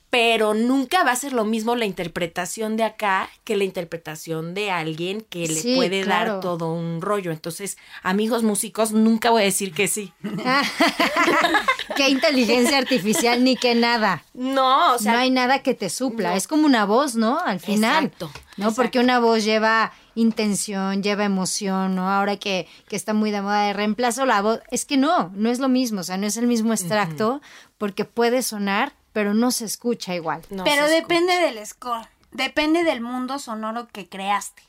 [0.10, 4.72] Pero nunca va a ser lo mismo la interpretación de acá que la interpretación de
[4.72, 7.32] alguien que le puede dar todo un rollo.
[7.32, 10.14] Entonces, amigos músicos, nunca voy a decir que sí.
[11.98, 14.24] Qué inteligencia artificial ni que nada.
[14.34, 15.14] No, o sea.
[15.14, 16.36] No hay nada que te supla.
[16.36, 17.40] Es como una voz, ¿no?
[17.40, 18.06] Al final.
[18.06, 18.32] Exacto.
[18.56, 18.74] ¿No?
[18.74, 22.10] Porque una voz lleva intención, lleva emoción, ¿no?
[22.10, 25.50] Ahora que, que está muy de moda de reemplazo la voz, es que no, no
[25.50, 27.40] es lo mismo, o sea, no es el mismo extracto,
[27.78, 30.44] porque puede sonar, pero no se escucha igual.
[30.64, 34.62] pero depende del score, depende del mundo sonoro que creaste.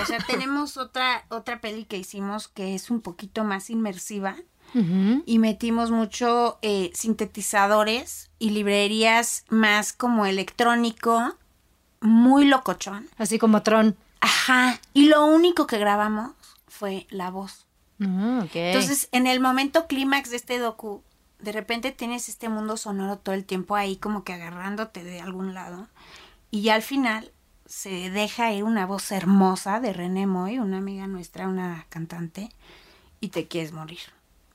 [0.00, 4.36] O sea, tenemos otra, otra peli que hicimos que es un poquito más inmersiva.
[5.26, 11.36] Y metimos mucho eh, sintetizadores y librerías más como electrónico,
[12.00, 13.10] muy locochón.
[13.18, 13.96] Así como Tron.
[14.20, 14.80] Ajá.
[14.94, 16.32] Y lo único que grabamos
[16.66, 17.66] fue la voz.
[17.98, 21.02] Mm, Entonces, en el momento clímax de este docu,
[21.38, 25.54] de repente tienes este mundo sonoro todo el tiempo ahí como que agarrándote de algún
[25.54, 25.88] lado.
[26.50, 27.32] Y ya al final
[27.66, 32.50] se deja ir una voz hermosa de René Moy, una amiga nuestra, una cantante,
[33.20, 34.00] y te quieres morir.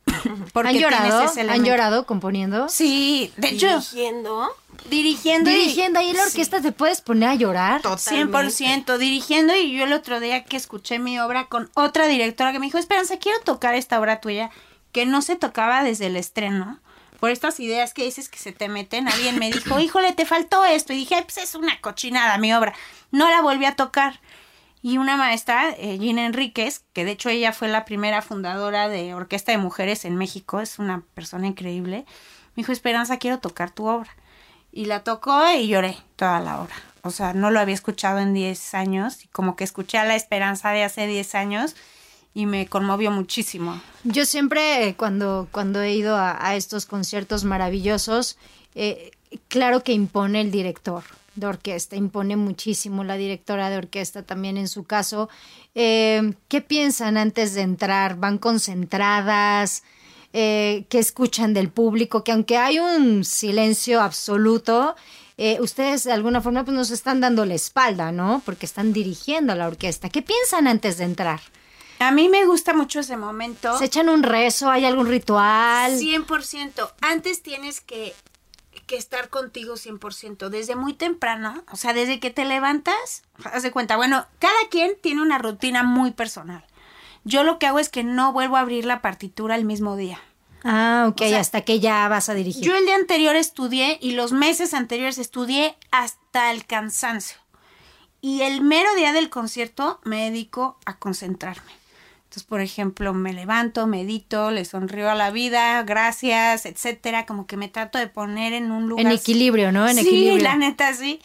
[0.53, 1.31] ¿Han llorado?
[1.49, 2.69] ¿Han llorado componiendo?
[2.69, 3.67] Sí, de hecho.
[3.67, 4.49] Dirigiendo.
[4.89, 5.49] Dirigiendo.
[5.49, 5.99] Dirigiendo.
[5.99, 7.81] Ahí en la orquesta te puedes poner a llorar.
[7.81, 8.37] Totalmente.
[8.37, 8.97] 100%.
[8.97, 9.55] Dirigiendo.
[9.55, 12.77] Y yo el otro día que escuché mi obra con otra directora que me dijo:
[12.77, 14.49] Esperanza, quiero tocar esta obra tuya
[14.91, 16.79] que no se tocaba desde el estreno.
[17.19, 19.07] Por estas ideas que dices que se te meten.
[19.07, 20.93] Alguien me dijo: Híjole, te faltó esto.
[20.93, 22.73] Y dije: Pues es una cochinada mi obra.
[23.11, 24.19] No la volví a tocar.
[24.81, 29.13] Y una maestra, eh, Gina Enríquez, que de hecho ella fue la primera fundadora de
[29.13, 32.05] Orquesta de Mujeres en México, es una persona increíble,
[32.55, 34.09] me dijo, Esperanza, quiero tocar tu obra.
[34.71, 36.75] Y la tocó y lloré toda la obra.
[37.01, 40.15] O sea, no lo había escuchado en 10 años y como que escuché a la
[40.15, 41.75] Esperanza de hace 10 años
[42.33, 43.81] y me conmovió muchísimo.
[44.03, 48.37] Yo siempre eh, cuando, cuando he ido a, estos conciertos maravillosos,
[48.75, 49.11] eh,
[49.47, 51.03] claro que impone el director
[51.35, 55.29] de orquesta, impone muchísimo la directora de orquesta también en su caso.
[55.75, 58.17] Eh, ¿Qué piensan antes de entrar?
[58.17, 59.83] ¿Van concentradas?
[60.31, 62.23] ¿Qué escuchan del público?
[62.23, 64.95] Que aunque hay un silencio absoluto,
[65.59, 68.43] ustedes de alguna forma pues, nos están dando la espalda, ¿no?
[68.45, 70.09] Porque están dirigiendo a la orquesta.
[70.09, 71.41] ¿Qué piensan antes de entrar?
[71.99, 73.77] A mí me gusta mucho ese momento.
[73.77, 74.69] ¿Se echan un rezo?
[74.69, 75.99] ¿Hay algún ritual?
[75.99, 76.91] 100%.
[77.01, 78.15] Antes tienes que,
[78.87, 80.47] que estar contigo 100%.
[80.49, 83.97] Desde muy temprano, o sea, desde que te levantas, haz de cuenta.
[83.97, 86.65] Bueno, cada quien tiene una rutina muy personal.
[87.25, 90.21] Yo lo que hago es que no vuelvo a abrir la partitura el mismo día.
[90.63, 92.63] Ah, ok, hasta que ya vas a dirigir.
[92.63, 97.37] Yo el día anterior estudié y los meses anteriores estudié hasta el cansancio.
[98.21, 101.71] Y el mero día del concierto me dedico a concentrarme.
[102.29, 107.57] Entonces, por ejemplo, me levanto, medito, le sonrío a la vida, gracias, etcétera, como que
[107.57, 109.07] me trato de poner en un lugar.
[109.07, 109.89] En equilibrio, ¿no?
[109.89, 110.43] En sí, equilibrio.
[110.43, 111.19] la neta, sí.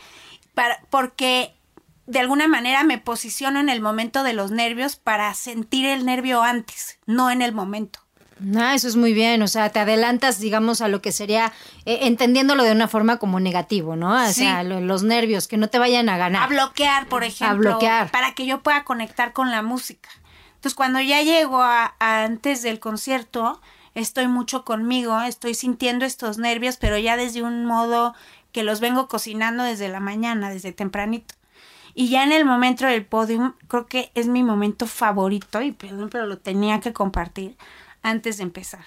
[0.54, 1.52] Para, porque
[2.06, 6.42] de alguna manera me posiciono en el momento de los nervios para sentir el nervio
[6.42, 7.98] antes, no en el momento.
[8.56, 11.52] Ah, eso es muy bien, o sea, te adelantas, digamos, a lo que sería,
[11.84, 14.14] eh, entendiéndolo de una forma como negativo, ¿no?
[14.14, 16.44] O sea, los nervios, que no te vayan a ganar.
[16.44, 17.68] A bloquear, por ejemplo.
[17.68, 18.10] A bloquear.
[18.10, 20.08] Para que yo pueda conectar con la música.
[20.64, 23.60] Entonces, cuando ya llego a, antes del concierto,
[23.94, 28.14] estoy mucho conmigo, estoy sintiendo estos nervios, pero ya desde un modo
[28.50, 31.34] que los vengo cocinando desde la mañana, desde tempranito.
[31.92, 36.08] Y ya en el momento del podium, creo que es mi momento favorito, y perdón,
[36.08, 37.58] pero lo tenía que compartir
[38.00, 38.86] antes de empezar.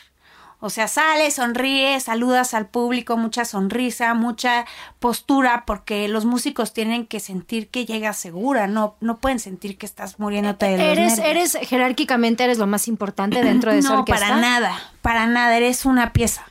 [0.60, 4.66] O sea, sales, sonríes, saludas al público, mucha sonrisa, mucha
[4.98, 9.86] postura, porque los músicos tienen que sentir que llegas segura, no, no pueden sentir que
[9.86, 14.26] estás muriéndote de los eres, eres jerárquicamente eres lo más importante dentro de esa orquesta.
[14.26, 16.44] No, para nada, para nada, eres una pieza.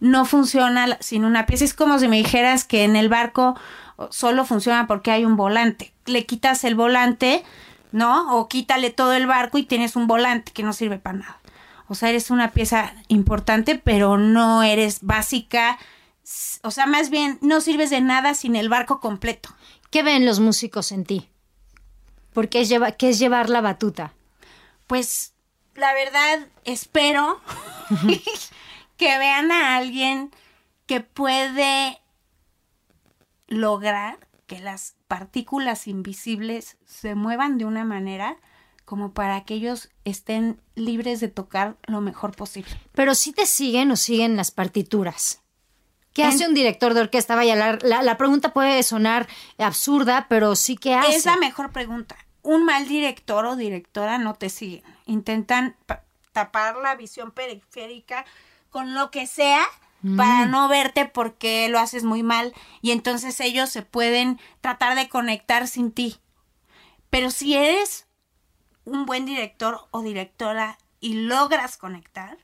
[0.00, 1.64] No funciona sin una pieza.
[1.64, 3.58] Es como si me dijeras que en el barco
[4.10, 5.92] solo funciona porque hay un volante.
[6.06, 7.44] Le quitas el volante,
[7.92, 8.36] ¿no?
[8.36, 11.38] O quítale todo el barco y tienes un volante que no sirve para nada.
[11.88, 15.78] O sea, eres una pieza importante, pero no eres básica.
[16.62, 19.50] O sea, más bien no sirves de nada sin el barco completo.
[19.90, 21.28] ¿Qué ven los músicos en ti?
[22.32, 24.12] Porque es ¿qué es llevar la batuta?
[24.86, 25.34] Pues
[25.74, 27.40] la verdad espero
[28.96, 30.30] que vean a alguien
[30.86, 32.00] que puede
[33.46, 38.36] lograr que las partículas invisibles se muevan de una manera
[38.84, 42.70] como para que ellos estén libres de tocar lo mejor posible.
[42.92, 45.40] Pero si te siguen o siguen las partituras.
[46.12, 47.34] ¿Qué hace un director de orquesta?
[47.34, 49.26] Vaya, la, la, pregunta puede sonar
[49.58, 51.16] absurda, pero sí que hace.
[51.16, 52.16] Es la mejor pregunta.
[52.42, 54.84] Un mal director o directora no te siguen.
[55.06, 55.74] Intentan
[56.30, 58.24] tapar la visión periférica
[58.70, 59.64] con lo que sea
[60.02, 60.16] mm.
[60.16, 65.08] para no verte porque lo haces muy mal y entonces ellos se pueden tratar de
[65.08, 66.18] conectar sin ti.
[67.10, 68.06] Pero si eres
[68.84, 72.38] un buen director o directora y logras conectar,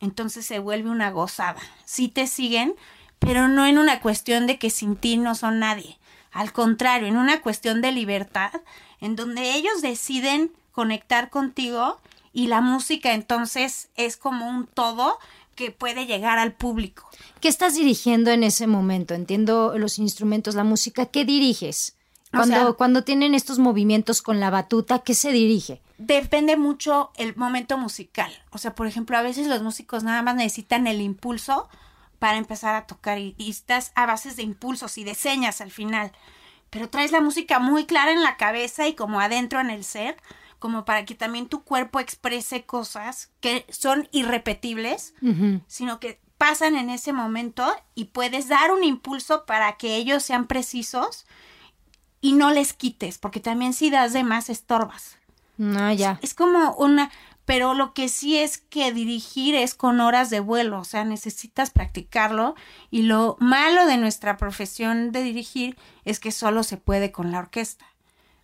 [0.00, 1.60] entonces se vuelve una gozada.
[1.84, 2.74] Sí te siguen,
[3.18, 5.98] pero no en una cuestión de que sin ti no son nadie.
[6.30, 8.52] Al contrario, en una cuestión de libertad,
[9.00, 12.00] en donde ellos deciden conectar contigo
[12.32, 15.18] y la música entonces es como un todo
[15.56, 17.10] que puede llegar al público.
[17.40, 19.14] ¿Qué estás dirigiendo en ese momento?
[19.14, 21.06] Entiendo los instrumentos, la música.
[21.06, 21.96] ¿Qué diriges?
[22.30, 25.80] Cuando, cuando tienen estos movimientos con la batuta, ¿qué se dirige?
[25.96, 28.30] Depende mucho el momento musical.
[28.50, 31.68] O sea, por ejemplo, a veces los músicos nada más necesitan el impulso
[32.18, 36.12] para empezar a tocar y, estás a bases de impulsos y de señas al final.
[36.70, 40.16] Pero traes la música muy clara en la cabeza y como adentro en el ser,
[40.58, 45.14] como para que también tu cuerpo exprese cosas que son irrepetibles,
[45.66, 50.46] sino que pasan en ese momento y puedes dar un impulso para que ellos sean
[50.46, 51.26] precisos
[52.20, 55.18] y no les quites, porque también si das de más estorbas.
[55.56, 56.18] No, ya.
[56.22, 57.10] Es, como una,
[57.44, 61.70] pero lo que sí es que dirigir es con horas de vuelo, o sea, necesitas
[61.70, 62.54] practicarlo
[62.90, 67.38] y lo malo de nuestra profesión de dirigir es que solo se puede con la
[67.38, 67.86] orquesta.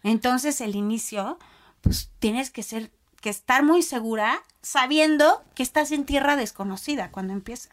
[0.03, 1.39] Entonces, el inicio,
[1.81, 7.33] pues tienes que ser que estar muy segura sabiendo que estás en tierra desconocida cuando
[7.33, 7.73] empiezas.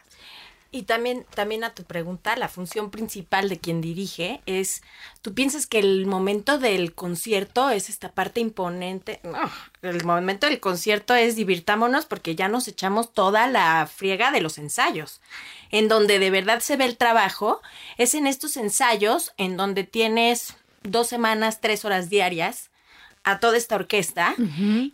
[0.74, 4.82] Y también, también a tu pregunta, la función principal de quien dirige es,
[5.20, 9.20] tú piensas que el momento del concierto es esta parte imponente.
[9.22, 9.50] No,
[9.82, 14.56] el momento del concierto es divirtámonos porque ya nos echamos toda la friega de los
[14.56, 15.20] ensayos.
[15.70, 17.60] En donde de verdad se ve el trabajo,
[17.98, 22.71] es en estos ensayos en donde tienes dos semanas, tres horas diarias
[23.24, 24.34] a toda esta orquesta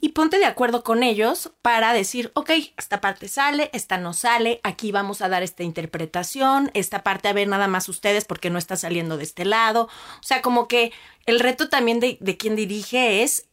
[0.00, 4.60] y ponte de acuerdo con ellos para decir, ok, esta parte sale, esta no sale,
[4.62, 8.58] aquí vamos a dar esta interpretación, esta parte a ver nada más ustedes porque no
[8.58, 9.88] está saliendo de este lado.
[10.20, 10.92] O sea, como que
[11.26, 13.47] el reto también de, de quien dirige es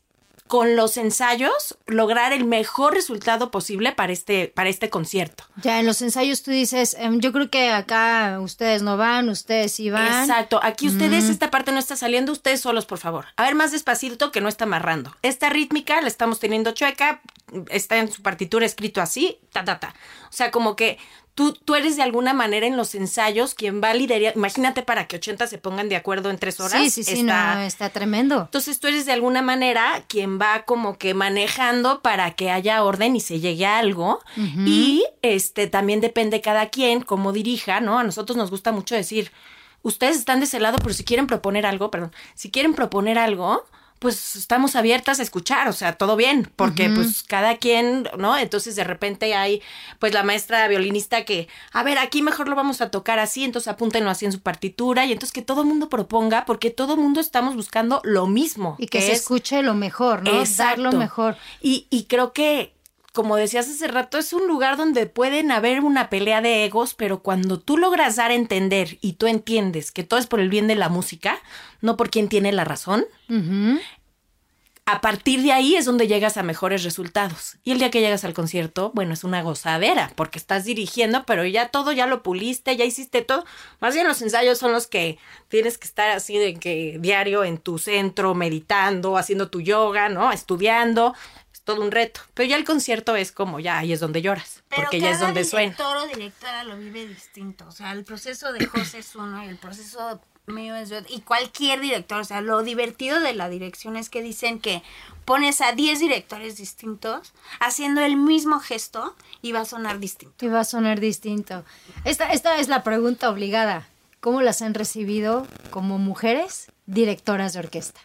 [0.48, 5.44] con los ensayos lograr el mejor resultado posible para este, para este concierto.
[5.62, 9.72] Ya en los ensayos tú dices, em, yo creo que acá ustedes no van, ustedes
[9.72, 10.22] sí van.
[10.22, 13.26] Exacto, aquí ustedes, esta parte no está saliendo, ustedes solos, por favor.
[13.38, 15.16] A ver, más despacito que no está amarrando.
[15.24, 17.22] Esta rítmica la estamos teniendo chueca,
[17.70, 19.96] está en su partitura escrito así, ta, ta, ta.
[20.30, 21.00] O sea, como que
[21.36, 24.34] tú, tú eres de alguna manera en los ensayos quien va a liderar.
[24.36, 26.82] Imagínate para que 80 se pongan de acuerdo en tres horas.
[26.82, 28.44] Sí, sí, sí, está, no, está tremendo.
[28.44, 33.16] Entonces tú eres de alguna manera quien va como que manejando para que haya orden
[33.16, 34.22] y se llegue a algo.
[34.66, 38.00] Y este también depende cada quien cómo dirija, ¿no?
[38.00, 39.32] A nosotros nos gusta mucho decir,
[39.84, 43.66] ustedes están de ese lado, pero si quieren proponer algo, perdón, si quieren proponer algo,
[44.00, 48.38] pues estamos abiertas a escuchar, o sea, todo bien, porque pues cada quien, ¿no?
[48.38, 49.62] Entonces de repente hay
[50.00, 53.68] pues la maestra violinista que, a ver, aquí mejor lo vamos a tocar así, entonces
[53.68, 57.00] apúntenlo así en su partitura y entonces que todo el mundo proponga, porque todo el
[57.00, 58.76] mundo estamos buscando lo mismo.
[58.80, 60.44] Y que, se escuche lo mejor, ¿no?
[60.58, 61.38] Dar lo mejor.
[61.62, 62.75] Y, y creo que
[63.16, 67.24] como decías hace rato, es un lugar donde pueden haber una pelea de egos, pero
[67.24, 70.68] cuando tú logras dar a entender y tú entiendes que todo es por el bien
[70.68, 71.40] de la música,
[71.82, 73.06] no por quien tiene la razón,
[74.88, 77.58] a partir de ahí es donde llegas a mejores resultados.
[77.64, 81.44] Y el día que llegas al concierto, bueno, es una gozadera, porque estás dirigiendo, pero
[81.46, 83.46] ya todo ya lo puliste, ya hiciste todo.
[83.80, 87.58] Más bien los ensayos son los que tienes que estar así de que diario en
[87.58, 90.32] tu centro, meditando, haciendo tu yoga, ¿no?
[90.32, 91.16] Estudiando
[91.66, 92.22] todo un reto.
[92.34, 95.44] Pero ya el concierto es como ya ahí es donde lloras, porque ya es donde
[95.44, 95.72] suena.
[95.72, 97.66] director o directora lo vive distinto.
[97.68, 101.14] O sea, el proceso de José es uno y el proceso mío es otro.
[101.14, 104.84] Y cualquier director, o sea, lo divertido de la dirección es que dicen que
[105.26, 110.46] pones a 10 directores distintos haciendo el mismo gesto y va a sonar distinto.
[110.46, 111.66] Y va a sonar distinto.
[112.04, 113.88] Esta, esta es la pregunta obligada.
[114.20, 118.02] ¿Cómo las han recibido como mujeres directoras de orquesta?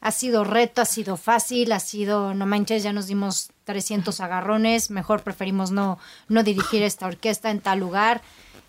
[0.00, 4.90] Ha sido reto, ha sido fácil, ha sido, no manches, ya nos dimos 300 agarrones,
[4.90, 8.22] mejor preferimos no, no dirigir esta orquesta en tal lugar.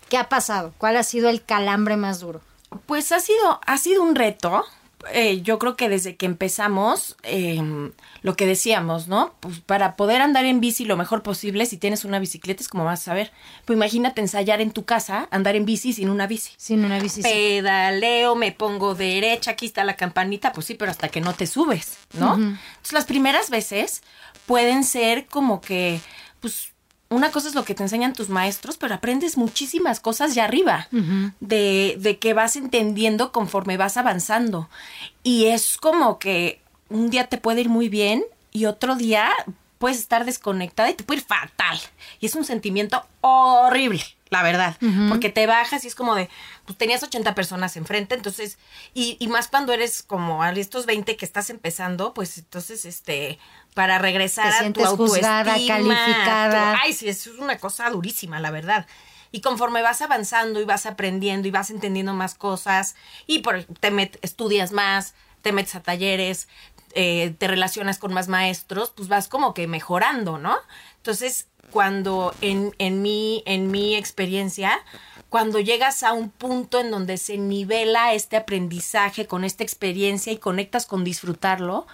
[0.08, 0.72] ¿Qué ha pasado?
[0.78, 2.40] ¿Cuál ha sido el calambre más duro?
[2.86, 4.64] Pues ha sido, ha sido un reto,
[5.12, 9.34] eh, yo creo que desde que empezamos, em, lo que decíamos, ¿no?
[9.40, 12.84] Pues para poder andar en bici lo mejor posible, si tienes una bicicleta, es como
[12.84, 13.32] vas a saber.
[13.64, 16.52] Pues imagínate ensayar en tu casa, andar en bici sin una bici.
[16.56, 17.22] Sin una bici.
[17.22, 21.46] Pedaleo, me pongo derecha, aquí está la campanita, pues sí, pero hasta que no te
[21.46, 22.34] subes, ¿no?
[22.34, 24.02] Entonces las primeras veces
[24.46, 26.00] pueden ser como que,
[26.40, 26.72] pues
[27.10, 30.88] una cosa es lo que te enseñan tus maestros, pero aprendes muchísimas cosas ya arriba,
[31.40, 34.68] de, de que vas entendiendo conforme vas avanzando.
[35.24, 39.30] Y es como que un día te puede ir muy bien y otro día
[39.78, 41.80] puedes estar desconectada y te puede ir fatal.
[42.20, 44.76] Y es un sentimiento horrible la verdad,
[45.08, 46.30] porque te bajas y es como de,
[46.70, 48.56] pues tenías 80 personas enfrente, entonces,
[48.94, 53.40] y, y más cuando eres como a estos 20 que estás empezando, pues entonces, este,
[53.74, 56.78] para regresar a tu autoestima, calificada.
[56.80, 58.86] ay, sí, es una cosa durísima, la verdad.
[59.32, 62.94] Y conforme vas avanzando y vas aprendiendo y vas entendiendo más cosas
[63.26, 66.46] y por, te estudias más, te metes a talleres,
[66.94, 70.56] eh, te relacionas con más maestros, pues vas como que mejorando, ¿no?
[70.96, 74.80] Entonces, cuando en, en, mi, en mi experiencia,
[75.28, 80.38] cuando llegas a un punto en donde se nivela este aprendizaje con esta experiencia y
[80.38, 81.86] conectas con disfrutarlo,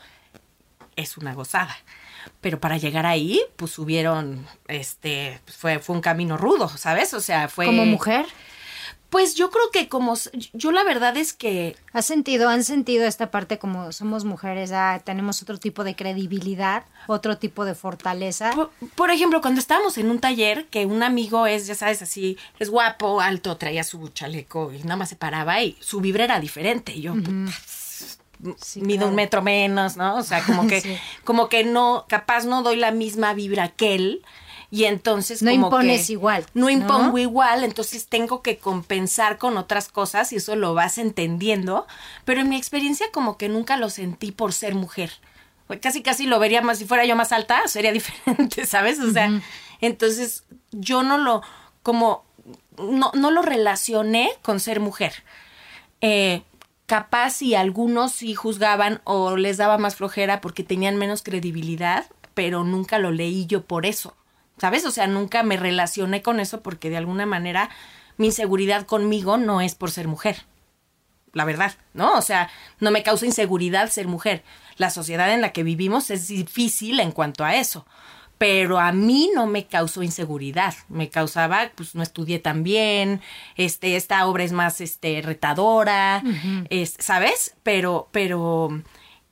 [0.96, 1.76] es una gozada.
[2.40, 7.14] Pero para llegar ahí, pues hubieron, este, fue, fue un camino rudo, ¿sabes?
[7.14, 7.66] O sea, fue...
[7.66, 8.26] ¿Como mujer?
[9.10, 10.14] Pues yo creo que como
[10.52, 15.00] yo la verdad es que has sentido, han sentido esta parte como somos mujeres, ah,
[15.04, 18.52] tenemos otro tipo de credibilidad, otro tipo de fortaleza.
[18.96, 22.68] Por, ejemplo, cuando estábamos en un taller que un amigo es, ya sabes, así, es
[22.68, 26.92] guapo, alto, traía su chaleco y nada más se paraba y su vibra era diferente.
[26.92, 27.14] Y yo,
[28.76, 30.16] mido un metro menos, ¿no?
[30.16, 34.22] O sea, como que, como que no, capaz no doy la misma vibra que él
[34.70, 40.32] y entonces no impones igual no impongo igual entonces tengo que compensar con otras cosas
[40.32, 41.86] y eso lo vas entendiendo
[42.24, 45.12] pero en mi experiencia como que nunca lo sentí por ser mujer
[45.80, 49.40] casi casi lo vería más si fuera yo más alta sería diferente sabes o sea
[49.80, 51.42] entonces yo no lo
[51.82, 52.26] como
[52.78, 55.12] no, no lo relacioné con ser mujer.
[56.00, 56.42] Eh,
[56.86, 62.64] capaz si algunos sí juzgaban o les daba más flojera porque tenían menos credibilidad, pero
[62.64, 64.14] nunca lo leí yo por eso.
[64.58, 64.84] ¿Sabes?
[64.84, 67.70] O sea, nunca me relacioné con eso porque de alguna manera
[68.16, 70.44] mi inseguridad conmigo no es por ser mujer.
[71.32, 72.16] La verdad, ¿no?
[72.16, 72.48] O sea,
[72.80, 74.42] no me causa inseguridad ser mujer.
[74.76, 77.86] La sociedad en la que vivimos es difícil en cuanto a eso
[78.38, 83.22] pero a mí no me causó inseguridad, me causaba, pues no estudié tan bien,
[83.56, 86.22] este, esta obra es más, este, retadora,
[86.68, 87.54] es, ¿sabes?
[87.62, 88.82] Pero, pero,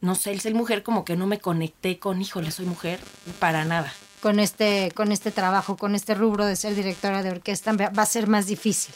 [0.01, 2.99] no sé, el ser mujer como que no me conecté con, híjole, soy mujer,
[3.39, 3.93] para nada.
[4.25, 8.07] Con este, con este trabajo, con este rubro de ser directora de orquesta, va a
[8.07, 8.95] ser más difícil.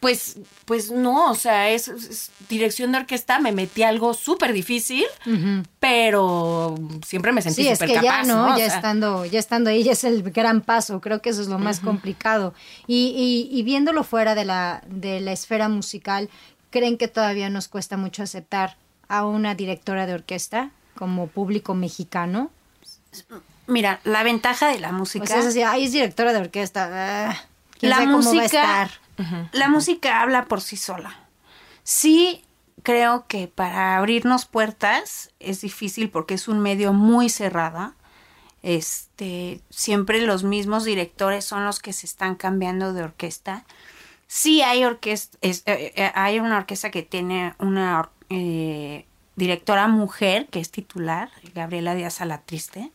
[0.00, 5.04] Pues, pues no, o sea, es, dirección de orquesta, me metí algo súper difícil,
[5.78, 6.74] pero
[7.06, 8.02] siempre me sentí súper capaz.
[8.02, 8.58] Ya, ¿no?
[8.58, 11.60] ya estando, ya estando ahí, ya es el gran paso, creo que eso es lo
[11.60, 12.52] más complicado.
[12.88, 16.30] Y, y, viéndolo fuera de la, de la esfera musical,
[16.70, 22.50] ¿creen que todavía nos cuesta mucho aceptar a una directora de orquesta como público mexicano?
[23.68, 25.26] Mira, la ventaja de la música.
[25.26, 27.28] Pues es así, ay, es directora de orquesta.
[27.30, 27.36] Ah,
[27.80, 28.90] la música
[29.52, 31.16] la música habla por sí sola.
[31.82, 32.44] Sí
[32.82, 37.94] creo que para abrirnos puertas es difícil porque es un medio muy cerrado.
[38.62, 43.64] Este, siempre los mismos directores son los que se están cambiando de orquesta.
[44.26, 49.06] Sí hay orquesta, eh, eh, hay una orquesta que tiene una eh,
[49.36, 52.90] directora mujer que es titular, Gabriela Díaz Alatriste,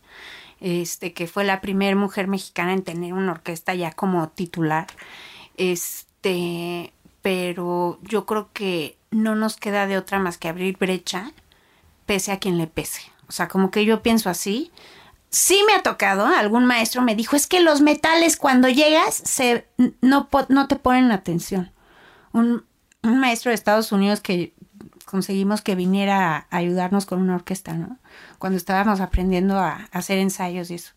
[0.63, 4.87] este, que fue la primera mujer mexicana en tener una orquesta ya como titular.
[5.57, 11.33] Este, pero yo creo que no nos queda de otra más que abrir brecha,
[12.05, 13.01] pese a quien le pese.
[13.27, 14.71] O sea, como que yo pienso así.
[15.29, 19.67] Sí me ha tocado, algún maestro me dijo, es que los metales cuando llegas se,
[19.99, 21.73] no, no te ponen atención.
[22.31, 22.63] Un,
[23.01, 24.53] un maestro de Estados Unidos que
[25.13, 27.99] conseguimos que viniera a ayudarnos con una orquesta, ¿no?
[28.39, 30.93] Cuando estábamos aprendiendo a, hacer ensayos y eso.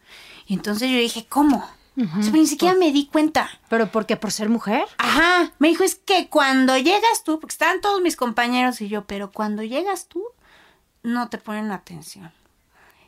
[0.47, 1.63] Y entonces yo dije, ¿cómo?
[1.97, 3.51] ni siquiera me di cuenta.
[3.69, 4.17] ¿Pero por qué?
[4.17, 4.85] ¿Por ser mujer?
[4.97, 5.53] Ajá.
[5.59, 9.33] Me dijo, es que cuando llegas tú, porque estaban todos mis compañeros y yo, pero
[9.33, 10.25] cuando llegas tú,
[11.03, 12.33] no te ponen atención.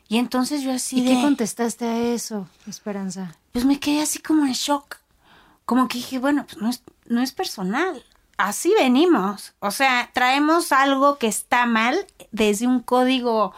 [0.07, 3.35] Y entonces yo así ¿Y qué contestaste a eso, Esperanza?
[3.51, 4.97] Pues me quedé así como en shock.
[5.65, 8.05] Como que dije, bueno, pues no es, no es personal.
[8.39, 9.53] Así venimos.
[9.59, 13.53] O sea, traemos algo que está mal desde un código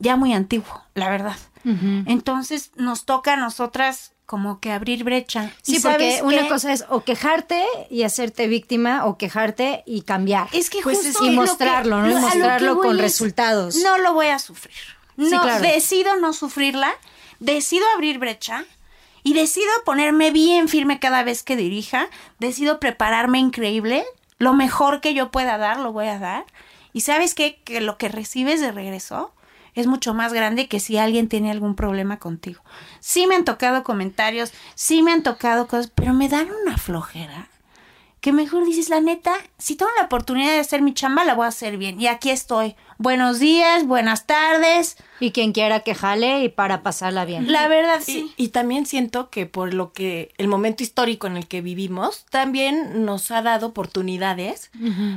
[0.00, 1.36] ya muy antiguo, la verdad.
[1.64, 5.52] Entonces nos toca a nosotras como que abrir brecha.
[5.62, 10.48] Sí, porque una cosa es o quejarte y hacerte víctima o quejarte y cambiar.
[10.52, 12.10] Es que pues y mostrarlo, ¿no?
[12.10, 13.76] Y mostrarlo con resultados.
[13.76, 14.74] No lo voy a sufrir.
[15.16, 16.92] No, decido no sufrirla,
[17.38, 18.64] decido abrir brecha
[19.22, 22.08] y decido ponerme bien firme cada vez que dirija,
[22.38, 24.04] decido prepararme increíble,
[24.38, 26.44] lo mejor que yo pueda dar, lo voy a dar.
[26.92, 27.60] Y sabes qué?
[27.64, 29.32] que lo que recibes de regreso
[29.74, 32.62] es mucho más grande que si alguien tiene algún problema contigo.
[33.00, 37.48] Sí me han tocado comentarios, sí me han tocado cosas, pero me dan una flojera.
[38.28, 41.46] Que mejor dices, la neta, si tengo la oportunidad de hacer mi chamba, la voy
[41.46, 41.98] a hacer bien.
[41.98, 42.76] Y aquí estoy.
[42.98, 44.98] Buenos días, buenas tardes.
[45.18, 47.50] Y quien quiera que jale y para pasarla bien.
[47.50, 48.34] La verdad, sí.
[48.36, 53.06] Y, también siento que por lo que el momento histórico en el que vivimos, también
[53.06, 54.70] nos ha dado oportunidades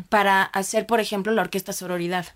[0.07, 2.27] para hacer, por ejemplo, la orquesta sororidad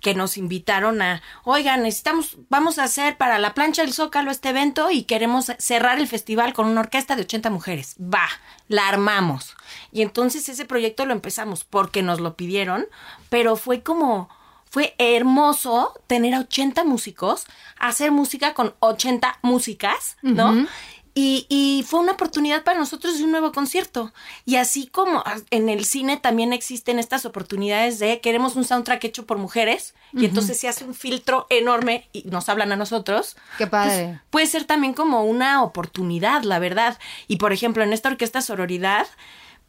[0.00, 4.50] que nos invitaron a, oigan, necesitamos, vamos a hacer para la plancha del Zócalo este
[4.50, 7.96] evento y queremos cerrar el festival con una orquesta de 80 mujeres.
[7.98, 8.28] Va,
[8.68, 9.56] la armamos.
[9.92, 12.86] Y entonces ese proyecto lo empezamos porque nos lo pidieron,
[13.28, 14.28] pero fue como,
[14.68, 17.46] fue hermoso tener a 80 músicos,
[17.78, 20.66] hacer música con 80 músicas, ¿no?
[21.12, 24.12] Y, fue una oportunidad para nosotros de un nuevo concierto.
[24.44, 29.26] Y así como en el cine también existen estas oportunidades de queremos un soundtrack hecho
[29.26, 33.36] por mujeres y entonces se hace un filtro enorme y nos hablan a nosotros.
[33.58, 34.20] Qué pues, padre.
[34.30, 36.98] puede ser también como una oportunidad, la verdad.
[37.26, 39.06] Y por ejemplo, en esta orquesta Sororidad,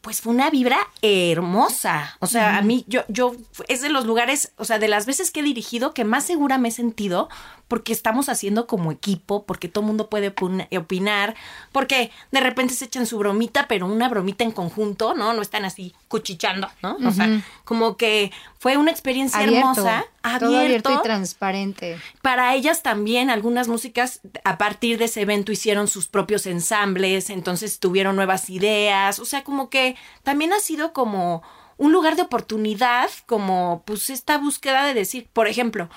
[0.02, 2.18] pues fue una vibra hermosa.
[2.20, 3.36] O sea, a mí, yo, yo,
[3.68, 6.58] es de los lugares, o sea, de las veces que he dirigido que más segura
[6.58, 7.30] me he sentido
[7.68, 10.34] porque estamos haciendo como equipo, porque todo el mundo puede
[10.78, 11.36] opinar,
[11.72, 15.34] porque de repente se echan su bromita, pero una bromita en conjunto, ¿no?
[15.34, 16.98] No están así cuchichando, ¿no?
[17.08, 21.98] O sea, como que fue una experiencia hermosa, abierto, abierto y transparente.
[22.22, 27.80] Para ellas también algunas músicas a partir de ese evento hicieron sus propios ensambles, entonces
[27.80, 31.44] tuvieron nuevas ideas, o sea, como que también ha sido como
[31.78, 35.90] un lugar de oportunidad, como pues esta búsqueda de decir, por ejemplo,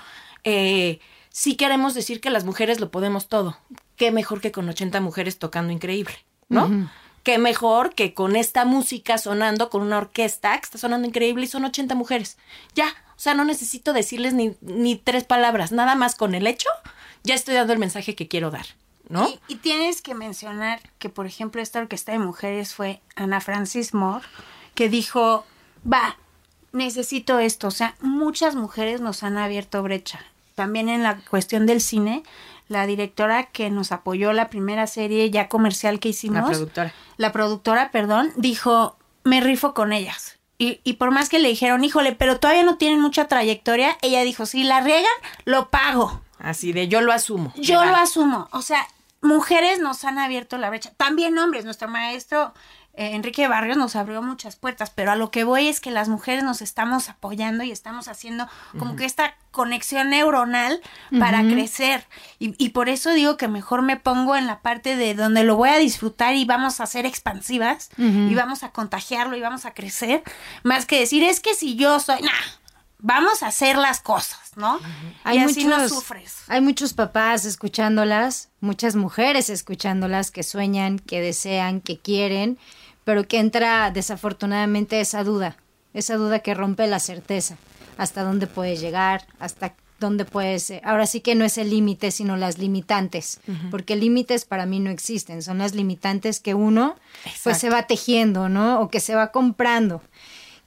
[0.43, 3.59] eh, sí queremos decir que las mujeres lo podemos todo.
[3.97, 6.15] Qué mejor que con 80 mujeres tocando increíble,
[6.49, 6.89] ¿no?
[7.25, 11.49] Qué mejor que con esta música sonando, con una orquesta que está sonando increíble y
[11.49, 12.37] son 80 mujeres.
[12.75, 16.69] Ya, o sea, no necesito decirles ni, ni tres palabras, nada más con el hecho,
[17.25, 18.67] ya estoy dando el mensaje que quiero dar.
[19.09, 19.29] ¿No?
[19.29, 23.93] Y, y, tienes que mencionar que, por ejemplo, esta orquesta de mujeres fue Ana Francis
[23.93, 24.25] Moore,
[24.75, 25.45] que dijo,
[25.91, 26.17] va,
[26.73, 27.69] necesito esto.
[27.69, 30.21] O sea, muchas mujeres nos han abierto brecha.
[30.55, 32.23] También en la cuestión del cine,
[32.69, 36.43] la directora que nos apoyó la primera serie ya comercial que hicimos.
[36.43, 36.95] La productora.
[37.17, 40.39] La productora, perdón, dijo, me rifo con ellas.
[40.57, 44.23] Y, y por más que le dijeron, híjole, pero todavía no tienen mucha trayectoria, ella
[44.23, 45.05] dijo, si la riegan,
[45.45, 46.21] lo pago.
[46.39, 47.53] Así de yo lo asumo.
[47.57, 48.49] Yo lo asumo.
[48.53, 48.87] O sea,
[49.23, 50.93] mujeres nos han abierto la brecha.
[50.97, 51.65] También hombres.
[51.65, 52.53] Nuestro maestro
[52.97, 56.09] eh, Enrique Barrios nos abrió muchas puertas, pero a lo que voy es que las
[56.09, 58.47] mujeres nos estamos apoyando y estamos haciendo
[58.79, 60.81] como que esta conexión neuronal
[61.19, 62.07] para crecer.
[62.39, 65.57] Y, y, por eso digo que mejor me pongo en la parte de donde lo
[65.57, 69.75] voy a disfrutar y vamos a ser expansivas y vamos a contagiarlo y vamos a
[69.75, 70.23] crecer,
[70.63, 72.31] más que decir, es que si yo soy, nah,
[72.99, 74.79] vamos a hacer las cosas, ¿no?
[75.25, 76.37] Hay y así muchos, no sufres.
[76.49, 82.59] Hay muchos papás escuchándolas, muchas mujeres escuchándolas que sueñan, que desean, que quieren
[83.05, 85.57] pero que entra desafortunadamente esa duda,
[85.93, 87.57] esa duda que rompe la certeza,
[87.97, 92.37] hasta dónde puedes llegar, hasta dónde puedes, ahora sí que no es el límite, sino
[92.37, 93.41] las limitantes,
[93.71, 96.97] porque límites para mí no existen, son las limitantes que uno
[97.43, 98.81] pues se va tejiendo, ¿no?
[98.81, 100.03] O que se va comprando.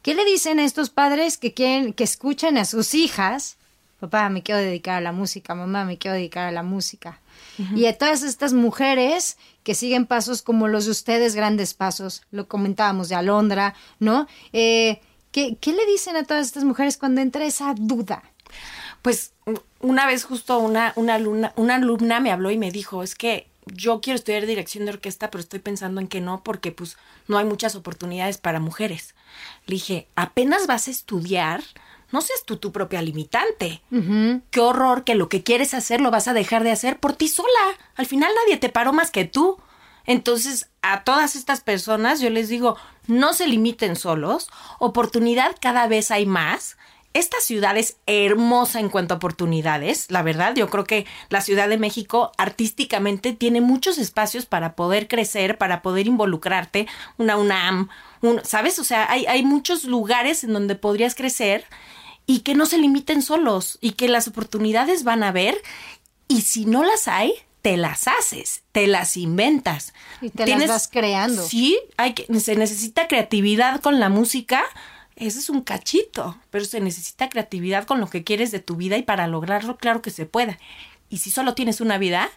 [0.01, 3.57] ¿Qué le dicen a estos padres que quieren, que escuchan a sus hijas?
[3.99, 7.19] Papá, me quiero dedicar a la música, mamá, me quiero dedicar a la música.
[7.75, 12.47] Y a todas estas mujeres que siguen pasos como los de ustedes, grandes pasos, lo
[12.47, 14.27] comentábamos de Alondra, ¿no?
[14.53, 15.01] Eh,
[15.31, 18.23] ¿qué, ¿Qué le dicen a todas estas mujeres cuando entra esa duda?
[19.01, 19.33] Pues
[19.79, 23.47] una vez justo una, una, alumna, una alumna me habló y me dijo, es que
[23.65, 26.97] yo quiero estudiar dirección de orquesta, pero estoy pensando en que no, porque pues
[27.27, 29.15] no hay muchas oportunidades para mujeres.
[29.65, 31.63] Le dije, apenas vas a estudiar,
[32.11, 33.81] no seas tú tu propia limitante.
[34.51, 37.27] Qué horror que lo que quieres hacer lo vas a dejar de hacer por ti
[37.27, 37.47] sola.
[37.95, 39.57] Al final nadie te paró más que tú.
[40.05, 42.77] Entonces, a todas estas personas yo les digo,
[43.07, 44.49] no se limiten solos,
[44.79, 46.77] oportunidad cada vez hay más.
[47.13, 50.53] Esta ciudad es hermosa en cuanto a oportunidades, la verdad.
[50.55, 55.81] Yo creo que la Ciudad de México artísticamente tiene muchos espacios para poder crecer, para
[55.81, 56.87] poder involucrarte.
[57.17, 57.89] Una UNAM,
[58.21, 58.77] un, ¿sabes?
[58.77, 61.65] O sea, hay, hay muchos lugares en donde podrías crecer
[62.27, 65.59] y que no se limiten solos y que las oportunidades van a ver
[66.27, 69.93] y si no las hay, te las haces, te las inventas.
[70.21, 71.47] Y te las vas creando.
[71.47, 74.63] Sí, hay que, se necesita creatividad con la música.
[75.15, 78.97] Ese es un cachito, pero se necesita creatividad con lo que quieres de tu vida
[78.97, 80.59] y para lograrlo, claro que se pueda.
[81.09, 82.29] Y si solo tienes una vida,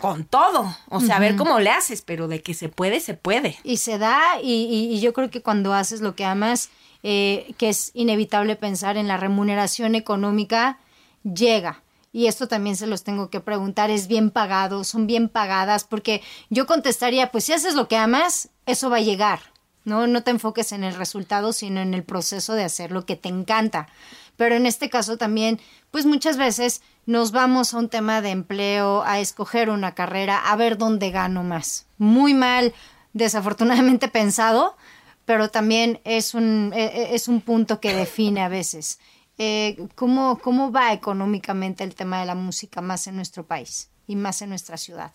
[0.00, 0.74] con todo.
[0.88, 3.58] O sea, a ver cómo le haces, pero de que se puede, se puede.
[3.62, 6.70] Y se da, y, y yo creo que cuando haces lo que amas,
[7.02, 10.78] eh, que es inevitable pensar en la remuneración económica,
[11.22, 11.82] llega.
[12.12, 14.84] Y esto también se los tengo que preguntar, ¿es bien pagado?
[14.84, 15.84] ¿Son bien pagadas?
[15.84, 19.40] Porque yo contestaría, pues si haces lo que amas, eso va a llegar.
[19.84, 23.16] No, no te enfoques en el resultado, sino en el proceso de hacer lo que
[23.16, 23.88] te encanta.
[24.36, 29.02] Pero en este caso también, pues muchas veces nos vamos a un tema de empleo,
[29.04, 31.86] a escoger una carrera, a ver dónde gano más.
[31.98, 32.74] Muy mal,
[33.12, 34.76] desafortunadamente pensado,
[35.24, 38.98] pero también es un, e, e, es un punto que define a veces.
[39.38, 44.16] Eh, ¿cómo, ¿Cómo va económicamente el tema de la música más en nuestro país y
[44.16, 45.12] más en nuestra ciudad?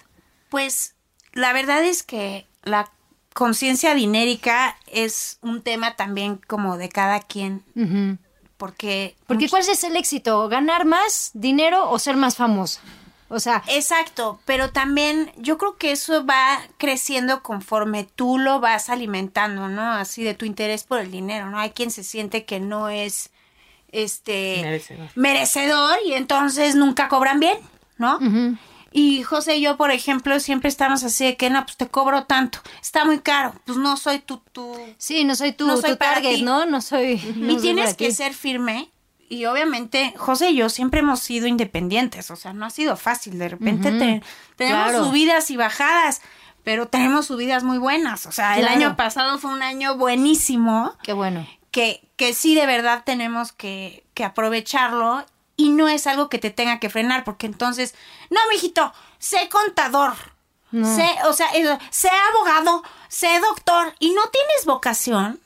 [0.50, 0.96] Pues
[1.34, 2.92] la verdad es que la
[3.34, 7.64] conciencia dinérica es un tema también como de cada quien.
[8.58, 10.50] Porque, Porque ¿cuál es el éxito?
[10.50, 12.82] ¿Ganar más dinero o ser más famosa?
[13.30, 13.64] O sea.
[13.68, 19.92] Exacto, pero también yo creo que eso va creciendo conforme tú lo vas alimentando, ¿no?
[19.92, 21.60] Así de tu interés por el dinero, ¿no?
[21.60, 23.32] Hay quien se siente que no es
[23.92, 27.58] este merecedor, merecedor y entonces nunca cobran bien,
[27.98, 28.20] ¿no?
[28.92, 32.24] Y José y yo, por ejemplo, siempre estamos así de que no, pues te cobro
[32.24, 35.92] tanto, está muy caro, pues no soy tu, tu Sí, no soy tu, no soy
[35.92, 36.66] tu target, ¿no?
[36.66, 37.22] No soy.
[37.36, 38.90] y tienes que ser firme
[39.30, 43.38] y obviamente José y yo siempre hemos sido independientes, o sea, no ha sido fácil,
[43.40, 44.22] de repente
[44.56, 46.22] tenemos subidas y bajadas,
[46.64, 50.96] pero tenemos subidas muy buenas, o sea, el año pasado fue un año buenísimo.
[51.04, 51.48] Qué bueno.
[51.72, 55.26] Que, que sí de verdad tenemos que, que aprovecharlo
[55.58, 57.96] y no es algo que te tenga que frenar, porque entonces,
[58.30, 60.14] no, mijito, sé contador.
[60.70, 61.48] Sé, o sea,
[61.92, 65.40] sé abogado, sé doctor y no tienes vocación,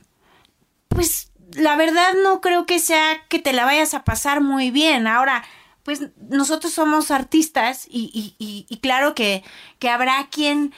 [0.88, 5.08] pues la verdad no creo que sea que te la vayas a pasar muy bien.
[5.08, 5.43] Ahora,
[5.84, 9.43] pues nosotros somos artistas y, y, y, claro que,
[9.80, 10.74] que habrá quien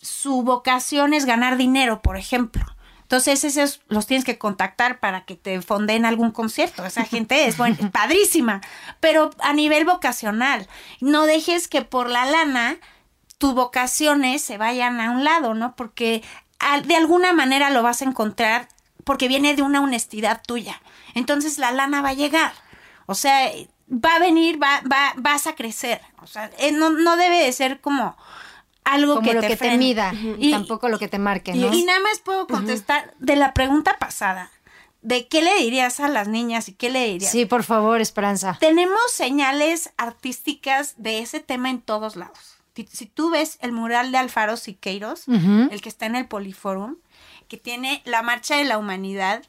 [0.00, 2.64] su vocación es ganar dinero, por ejemplo.
[3.02, 6.84] Entonces, esos los tienes que contactar para que te fonden algún concierto.
[6.84, 8.60] Esa gente es bueno, padrísima,
[9.00, 10.66] pero a nivel vocacional.
[11.00, 12.78] No dejes que por la lana
[13.36, 15.76] tus vocaciones se vayan a un lado, ¿no?
[15.76, 16.22] Porque
[16.86, 18.68] de alguna manera lo vas a encontrar
[19.04, 20.80] porque viene de una honestidad tuya.
[21.14, 22.52] Entonces la lana va a llegar.
[23.06, 23.50] O sea,
[23.88, 26.00] va a venir, va, va, vas a crecer.
[26.22, 28.16] O sea, eh, no, no debe de ser como
[28.84, 31.72] algo que, lo te, que te mida y tampoco lo que te marque, ¿no?
[31.72, 34.50] Y, nada más puedo contestar de la pregunta pasada.
[35.00, 37.30] ¿De qué le dirías a las niñas y qué le dirías?
[37.30, 38.56] Sí, por favor, Esperanza.
[38.58, 42.56] Tenemos señales artísticas de ese tema en todos lados.
[42.90, 46.96] Si tú ves el mural de Alfaro Siqueiros, el que está en el Poliforum,
[47.48, 49.42] que tiene la marcha de la humanidad,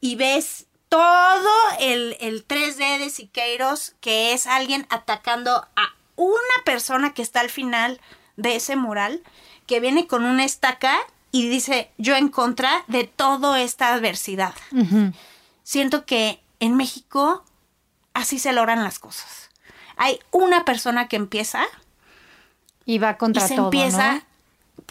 [0.00, 1.50] y ves todo
[1.80, 7.50] el, el 3D de Siqueiros, que es alguien atacando a una persona que está al
[7.50, 8.00] final
[8.36, 9.22] de ese mural,
[9.66, 10.98] que viene con una estaca
[11.30, 14.54] y dice yo en contra de toda esta adversidad.
[15.62, 17.44] Siento que en México
[18.14, 19.50] así se logran las cosas.
[19.96, 21.64] Hay una persona que empieza
[22.84, 24.22] y va contra y se todo, empieza,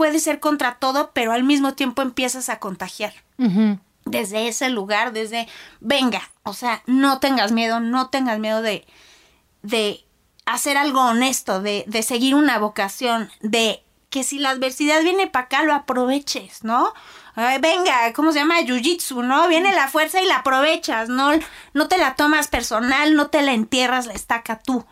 [0.02, 3.14] puede ser contra todo, pero al mismo tiempo empiezas a contagiar.
[4.06, 5.48] Desde ese lugar, desde,
[5.80, 8.88] venga, o sea, no tengas miedo, no tengas miedo de,
[9.62, 10.04] de
[10.48, 15.46] hacer algo honesto, de, de seguir una vocación, de que si la adversidad viene para
[15.46, 16.92] acá, lo aproveches, ¿no?
[17.36, 18.60] venga, ¿cómo se llama?
[18.60, 19.48] Jiu-jitsu, ¿no?
[19.48, 21.32] Viene la fuerza y la aprovechas, ¿no?
[21.74, 24.84] No te la tomas personal, no te la entierras la estaca tú.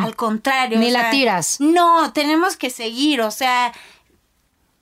[0.00, 0.78] Al contrario.
[0.78, 1.56] Ni la tiras.
[1.58, 3.72] No, tenemos que seguir, o sea,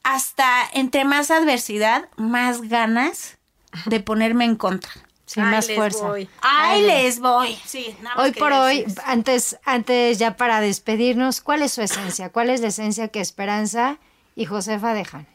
[0.07, 3.38] hasta entre más adversidad, más ganas
[3.86, 4.92] de ponerme en contra.
[5.24, 6.07] Sí, más fuerza.
[6.42, 7.59] Ahí les voy.
[7.64, 12.28] Sí, hoy por hoy, antes, antes ya para despedirnos, ¿cuál es su esencia?
[12.28, 13.98] ¿Cuál es la esencia que Esperanza
[14.36, 15.26] y Josefa dejan?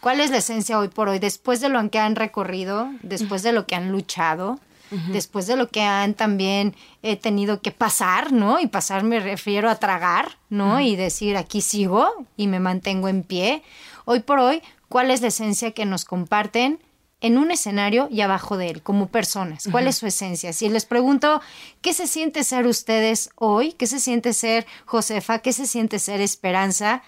[0.00, 1.20] ¿Cuál es la esencia hoy por hoy?
[1.20, 4.58] Después de lo que han recorrido, después de lo que han luchado,
[4.90, 8.60] después de lo que han también eh, tenido que pasar, ¿no?
[8.60, 10.80] Y pasar me refiero a tragar, ¿no?
[10.80, 13.62] Y decir, aquí sigo y me mantengo en pie.
[14.04, 16.78] Hoy por hoy, ¿cuál es la esencia que nos comparten
[17.20, 19.68] en un escenario y abajo de él, como personas?
[19.70, 20.52] ¿Cuál es su esencia?
[20.52, 21.40] Si les pregunto,
[21.80, 23.72] ¿qué se siente ser ustedes hoy?
[23.72, 25.40] ¿Qué se siente ser Josefa?
[25.40, 27.02] ¿Qué se siente ser Esperanza?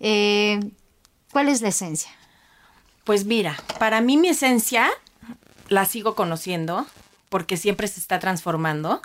[0.00, 0.60] Eh,
[1.32, 2.10] ¿Cuál es la esencia?
[3.04, 4.90] Pues mira, para mí mi esencia
[5.68, 6.86] la sigo conociendo
[7.32, 9.00] porque siempre se está transformando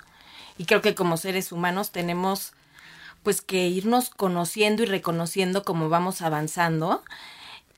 [0.58, 2.52] y creo que como seres humanos tenemos
[3.22, 7.02] pues que irnos conociendo y reconociendo cómo vamos avanzando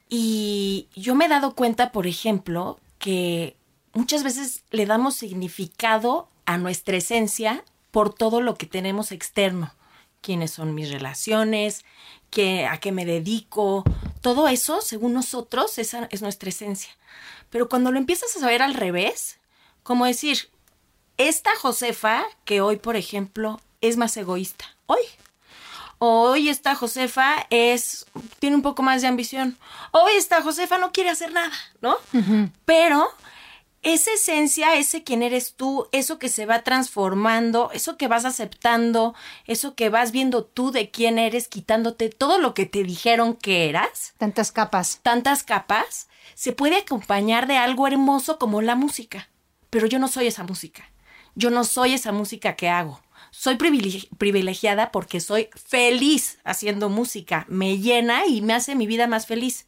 [0.09, 3.57] y yo me he dado cuenta, por ejemplo, que
[3.92, 9.72] muchas veces le damos significado a nuestra esencia por todo lo que tenemos externo.
[10.20, 11.84] Quiénes son mis relaciones,
[12.30, 13.84] qué, a qué me dedico,
[14.20, 16.90] todo eso, según nosotros, esa es nuestra esencia.
[17.48, 19.39] Pero cuando lo empiezas a saber al revés,
[19.83, 20.51] como decir,
[21.16, 25.01] esta Josefa, que hoy, por ejemplo, es más egoísta, hoy,
[26.03, 28.07] Hoy esta Josefa es,
[28.39, 29.59] tiene un poco más de ambición.
[29.91, 31.53] Hoy esta Josefa no quiere hacer nada,
[31.83, 31.95] ¿no?
[32.64, 33.07] Pero
[33.83, 39.14] esa esencia, ese quién eres tú, eso que se va transformando, eso que vas aceptando,
[39.47, 43.68] eso que vas viendo tú de quién eres, quitándote todo lo que te dijeron que
[43.68, 44.14] eras.
[44.16, 45.01] Tantas capas.
[45.03, 49.28] Tantas capas, se puede acompañar de algo hermoso como la música.
[49.71, 50.91] Pero yo no soy esa música.
[51.35, 53.01] Yo no soy esa música que hago
[53.31, 59.27] soy privilegiada porque soy feliz haciendo música, me llena y me hace mi vida más
[59.27, 59.66] feliz.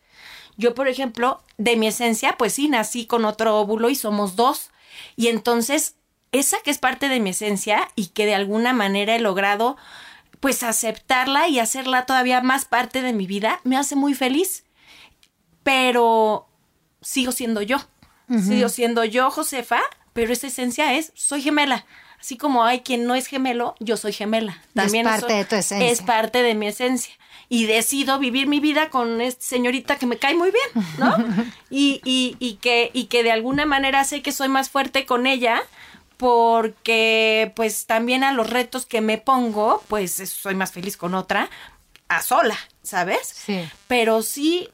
[0.56, 4.70] Yo, por ejemplo, de mi esencia, pues sí, nací con otro óvulo y somos dos.
[5.16, 5.94] Y entonces,
[6.32, 9.76] esa que es parte de mi esencia y que de alguna manera he logrado,
[10.40, 14.64] pues aceptarla y hacerla todavía más parte de mi vida, me hace muy feliz.
[15.62, 16.48] Pero
[17.00, 17.78] sigo siendo yo.
[18.28, 19.80] Sigo siendo yo, Josefa,
[20.12, 21.84] pero esa esencia es, soy gemela.
[22.20, 24.62] Así como hay quien no es gemelo, yo soy gemela.
[24.74, 25.90] También es parte de tu esencia.
[25.90, 27.12] Es parte de mi esencia.
[27.48, 31.16] Y decido vivir mi vida con esta señorita que me cae muy bien, ¿no?
[31.70, 35.26] y, y, y, que, y que de alguna manera sé que soy más fuerte con
[35.26, 35.62] ella
[36.16, 41.50] porque pues también a los retos que me pongo, pues soy más feliz con otra,
[42.06, 43.26] a sola, ¿sabes?
[43.26, 43.68] Sí.
[43.88, 44.68] Pero sí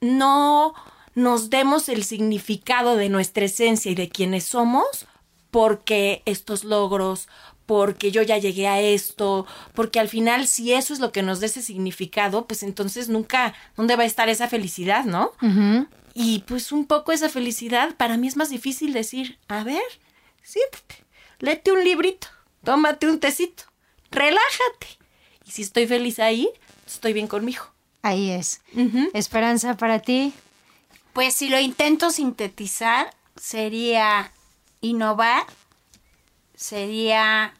[0.00, 0.72] no
[1.14, 5.06] nos demos el significado de nuestra esencia y de quienes somos
[5.50, 7.28] porque estos logros,
[7.66, 11.40] porque yo ya llegué a esto, porque al final si eso es lo que nos
[11.40, 15.32] dé ese significado, pues entonces nunca, ¿dónde va a estar esa felicidad, no?
[16.14, 19.82] Y pues un poco esa felicidad, para mí es más difícil decir, a ver,
[20.42, 21.04] siéntate,
[21.38, 22.26] léete un librito,
[22.64, 23.64] tómate un tecito,
[24.10, 24.98] relájate.
[25.46, 26.48] Y si estoy feliz ahí,
[26.86, 27.64] estoy bien conmigo.
[28.02, 28.62] Ahí es.
[29.14, 30.32] Esperanza para ti.
[31.12, 34.32] Pues si lo intento sintetizar, sería
[34.80, 35.44] innovar,
[36.54, 37.54] sería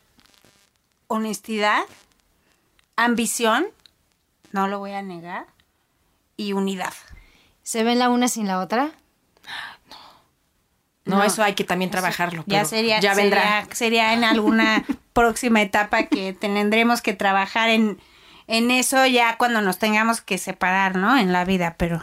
[1.09, 1.83] honestidad,
[2.97, 3.67] ambición,
[4.53, 5.47] no lo voy a negar,
[6.37, 6.93] y unidad.
[7.63, 8.91] ¿Se ven la una sin la otra?
[11.07, 12.45] No, eso hay que también trabajarlo.
[12.47, 13.67] ya sería, ya vendrá.
[13.73, 17.99] Sería, en alguna próxima etapa que tendremos que trabajar en,
[18.47, 21.19] en eso ya cuando nos tengamos que separar, ¿no?
[21.19, 22.01] En la vida, pero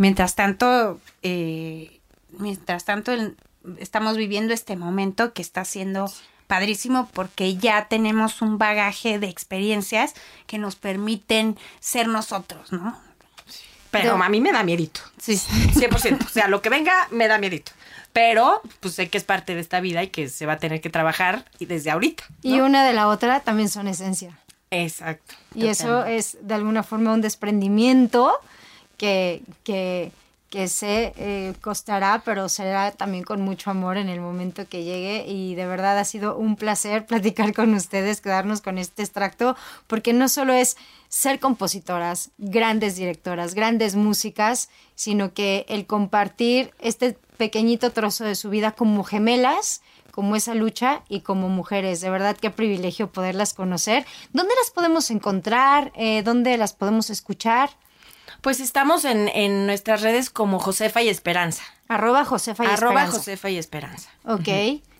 [0.00, 3.12] mientras tanto, eh, mientras tanto
[3.78, 6.10] estamos viviendo este momento que está siendo
[6.46, 10.14] padrísimo porque ya tenemos un bagaje de experiencias
[10.46, 12.98] que nos permiten ser nosotros, ¿no?
[13.90, 15.02] Pero a mí me da miedito.
[15.18, 15.34] Sí.
[15.34, 16.24] 100%.
[16.24, 17.72] O sea, lo que venga me da miedito.
[18.14, 20.80] Pero, pues sé que es parte de esta vida y que se va a tener
[20.80, 22.24] que trabajar y desde ahorita.
[22.42, 24.38] Y una de la otra también son esencia.
[24.70, 25.34] Exacto.
[25.54, 28.32] Y eso es de alguna forma un desprendimiento
[29.00, 30.12] que, que,
[30.50, 35.24] que eh, costará, pero será también con mucho amor en el momento que llegue.
[35.26, 40.12] Y de verdad ha sido un placer platicar con ustedes, quedarnos con este extracto, porque
[40.12, 40.76] no solo es
[41.08, 48.50] ser compositoras, grandes directoras, grandes músicas, sino que el compartir este pequeñito trozo de su
[48.50, 49.80] vida como gemelas,
[50.10, 52.02] como esa lucha y como mujeres.
[52.02, 54.04] De verdad, qué privilegio poderlas conocer.
[54.34, 55.90] ¿Dónde las podemos encontrar?
[55.94, 57.70] Eh, ¿Dónde las podemos escuchar?
[58.40, 61.62] Pues estamos en, en nuestras redes como Josefa y Esperanza.
[61.90, 64.08] Arroba Josefa y Arroba Josefa y Esperanza.
[64.24, 64.46] Ok.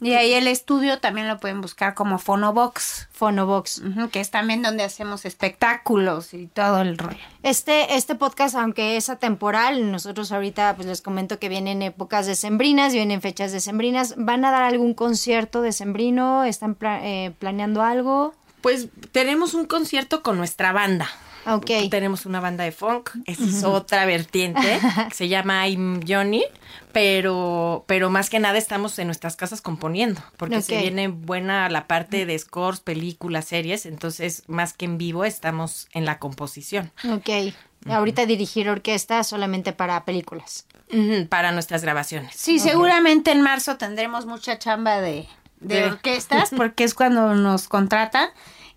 [0.00, 3.06] Y ahí el estudio también lo pueden buscar como Fonobox.
[3.12, 3.80] Fonobox.
[4.10, 7.20] que es también donde hacemos espectáculos y todo el rollo.
[7.44, 12.92] Este, este podcast, aunque es atemporal, nosotros ahorita pues les comento que vienen épocas decembrinas,
[12.92, 14.14] vienen fechas decembrinas.
[14.16, 16.42] ¿Van a dar algún concierto decembrino?
[16.42, 18.34] ¿Están eh, planeando algo?
[18.62, 21.08] Pues tenemos un concierto con nuestra banda.
[21.46, 21.88] Okay.
[21.88, 24.80] Tenemos una banda de funk, esa es otra vertiente,
[25.12, 26.44] se llama I'm Johnny,
[26.92, 31.86] pero, pero más que nada estamos en nuestras casas componiendo, porque se viene buena la
[31.86, 36.92] parte de scores, películas, series, entonces más que en vivo estamos en la composición.
[37.10, 37.54] Ok.
[37.88, 40.66] Ahorita dirigir orquesta solamente para películas.
[41.30, 42.34] para nuestras grabaciones.
[42.36, 45.26] Sí, seguramente en marzo tendremos mucha chamba de,
[45.60, 48.28] de orquestas, porque es cuando nos contratan.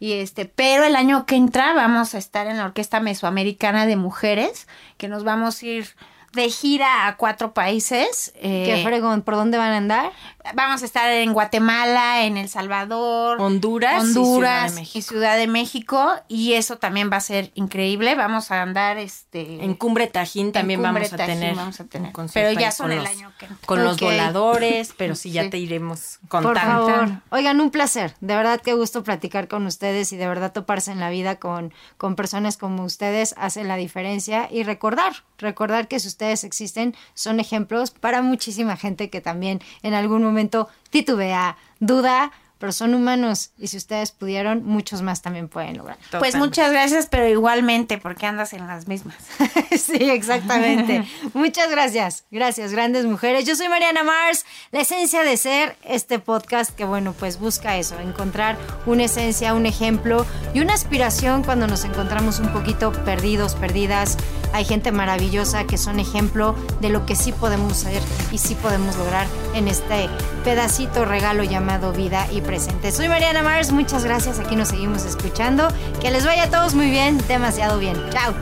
[0.03, 3.95] Y este, pero el año que entra vamos a estar en la Orquesta Mesoamericana de
[3.95, 5.87] Mujeres, que nos vamos a ir
[6.33, 8.33] de gira a cuatro países.
[8.35, 9.21] Eh, ¿Qué fregón?
[9.21, 10.11] ¿Por dónde van a andar?
[10.55, 16.11] Vamos a estar en Guatemala, en El Salvador, Honduras, Honduras y Ciudad de México.
[16.27, 18.15] Y, eso también va a ser increíble.
[18.15, 22.11] Vamos a andar este en Cumbre Tajín también vamos, a tener, vamos a tener.
[22.33, 26.85] Pero ya son el año que con los voladores, pero sí ya te iremos contando.
[26.85, 27.09] Por favor.
[27.29, 28.15] Oigan, un placer.
[28.19, 31.73] De verdad qué gusto platicar con ustedes y de verdad toparse en la vida con,
[31.97, 37.39] con personas como ustedes hace la diferencia y recordar, recordar que si ustedes existen son
[37.39, 42.31] ejemplos para muchísima gente que también en algún momento titubea, duda,
[42.63, 45.97] pero son humanos y si ustedes pudieron, muchos más también pueden lograr.
[46.17, 49.17] Pues muchas gracias, pero igualmente porque andas en las mismas.
[49.71, 51.05] sí, exactamente.
[51.33, 52.23] muchas gracias.
[52.31, 53.43] Gracias, grandes mujeres.
[53.43, 57.99] Yo soy Mariana Mars, la esencia de ser este podcast que bueno, pues busca eso,
[57.99, 64.17] encontrar una esencia, un ejemplo y una aspiración cuando nos encontramos un poquito perdidos, perdidas.
[64.53, 68.01] Hay gente maravillosa que son ejemplo de lo que sí podemos ser
[68.31, 70.07] y sí podemos lograr en este
[70.45, 72.41] pedacito regalo llamado vida y
[72.91, 75.67] soy Mariana Mars, muchas gracias, aquí nos seguimos escuchando.
[76.01, 77.95] Que les vaya a todos muy bien, demasiado bien.
[78.11, 78.33] Chao.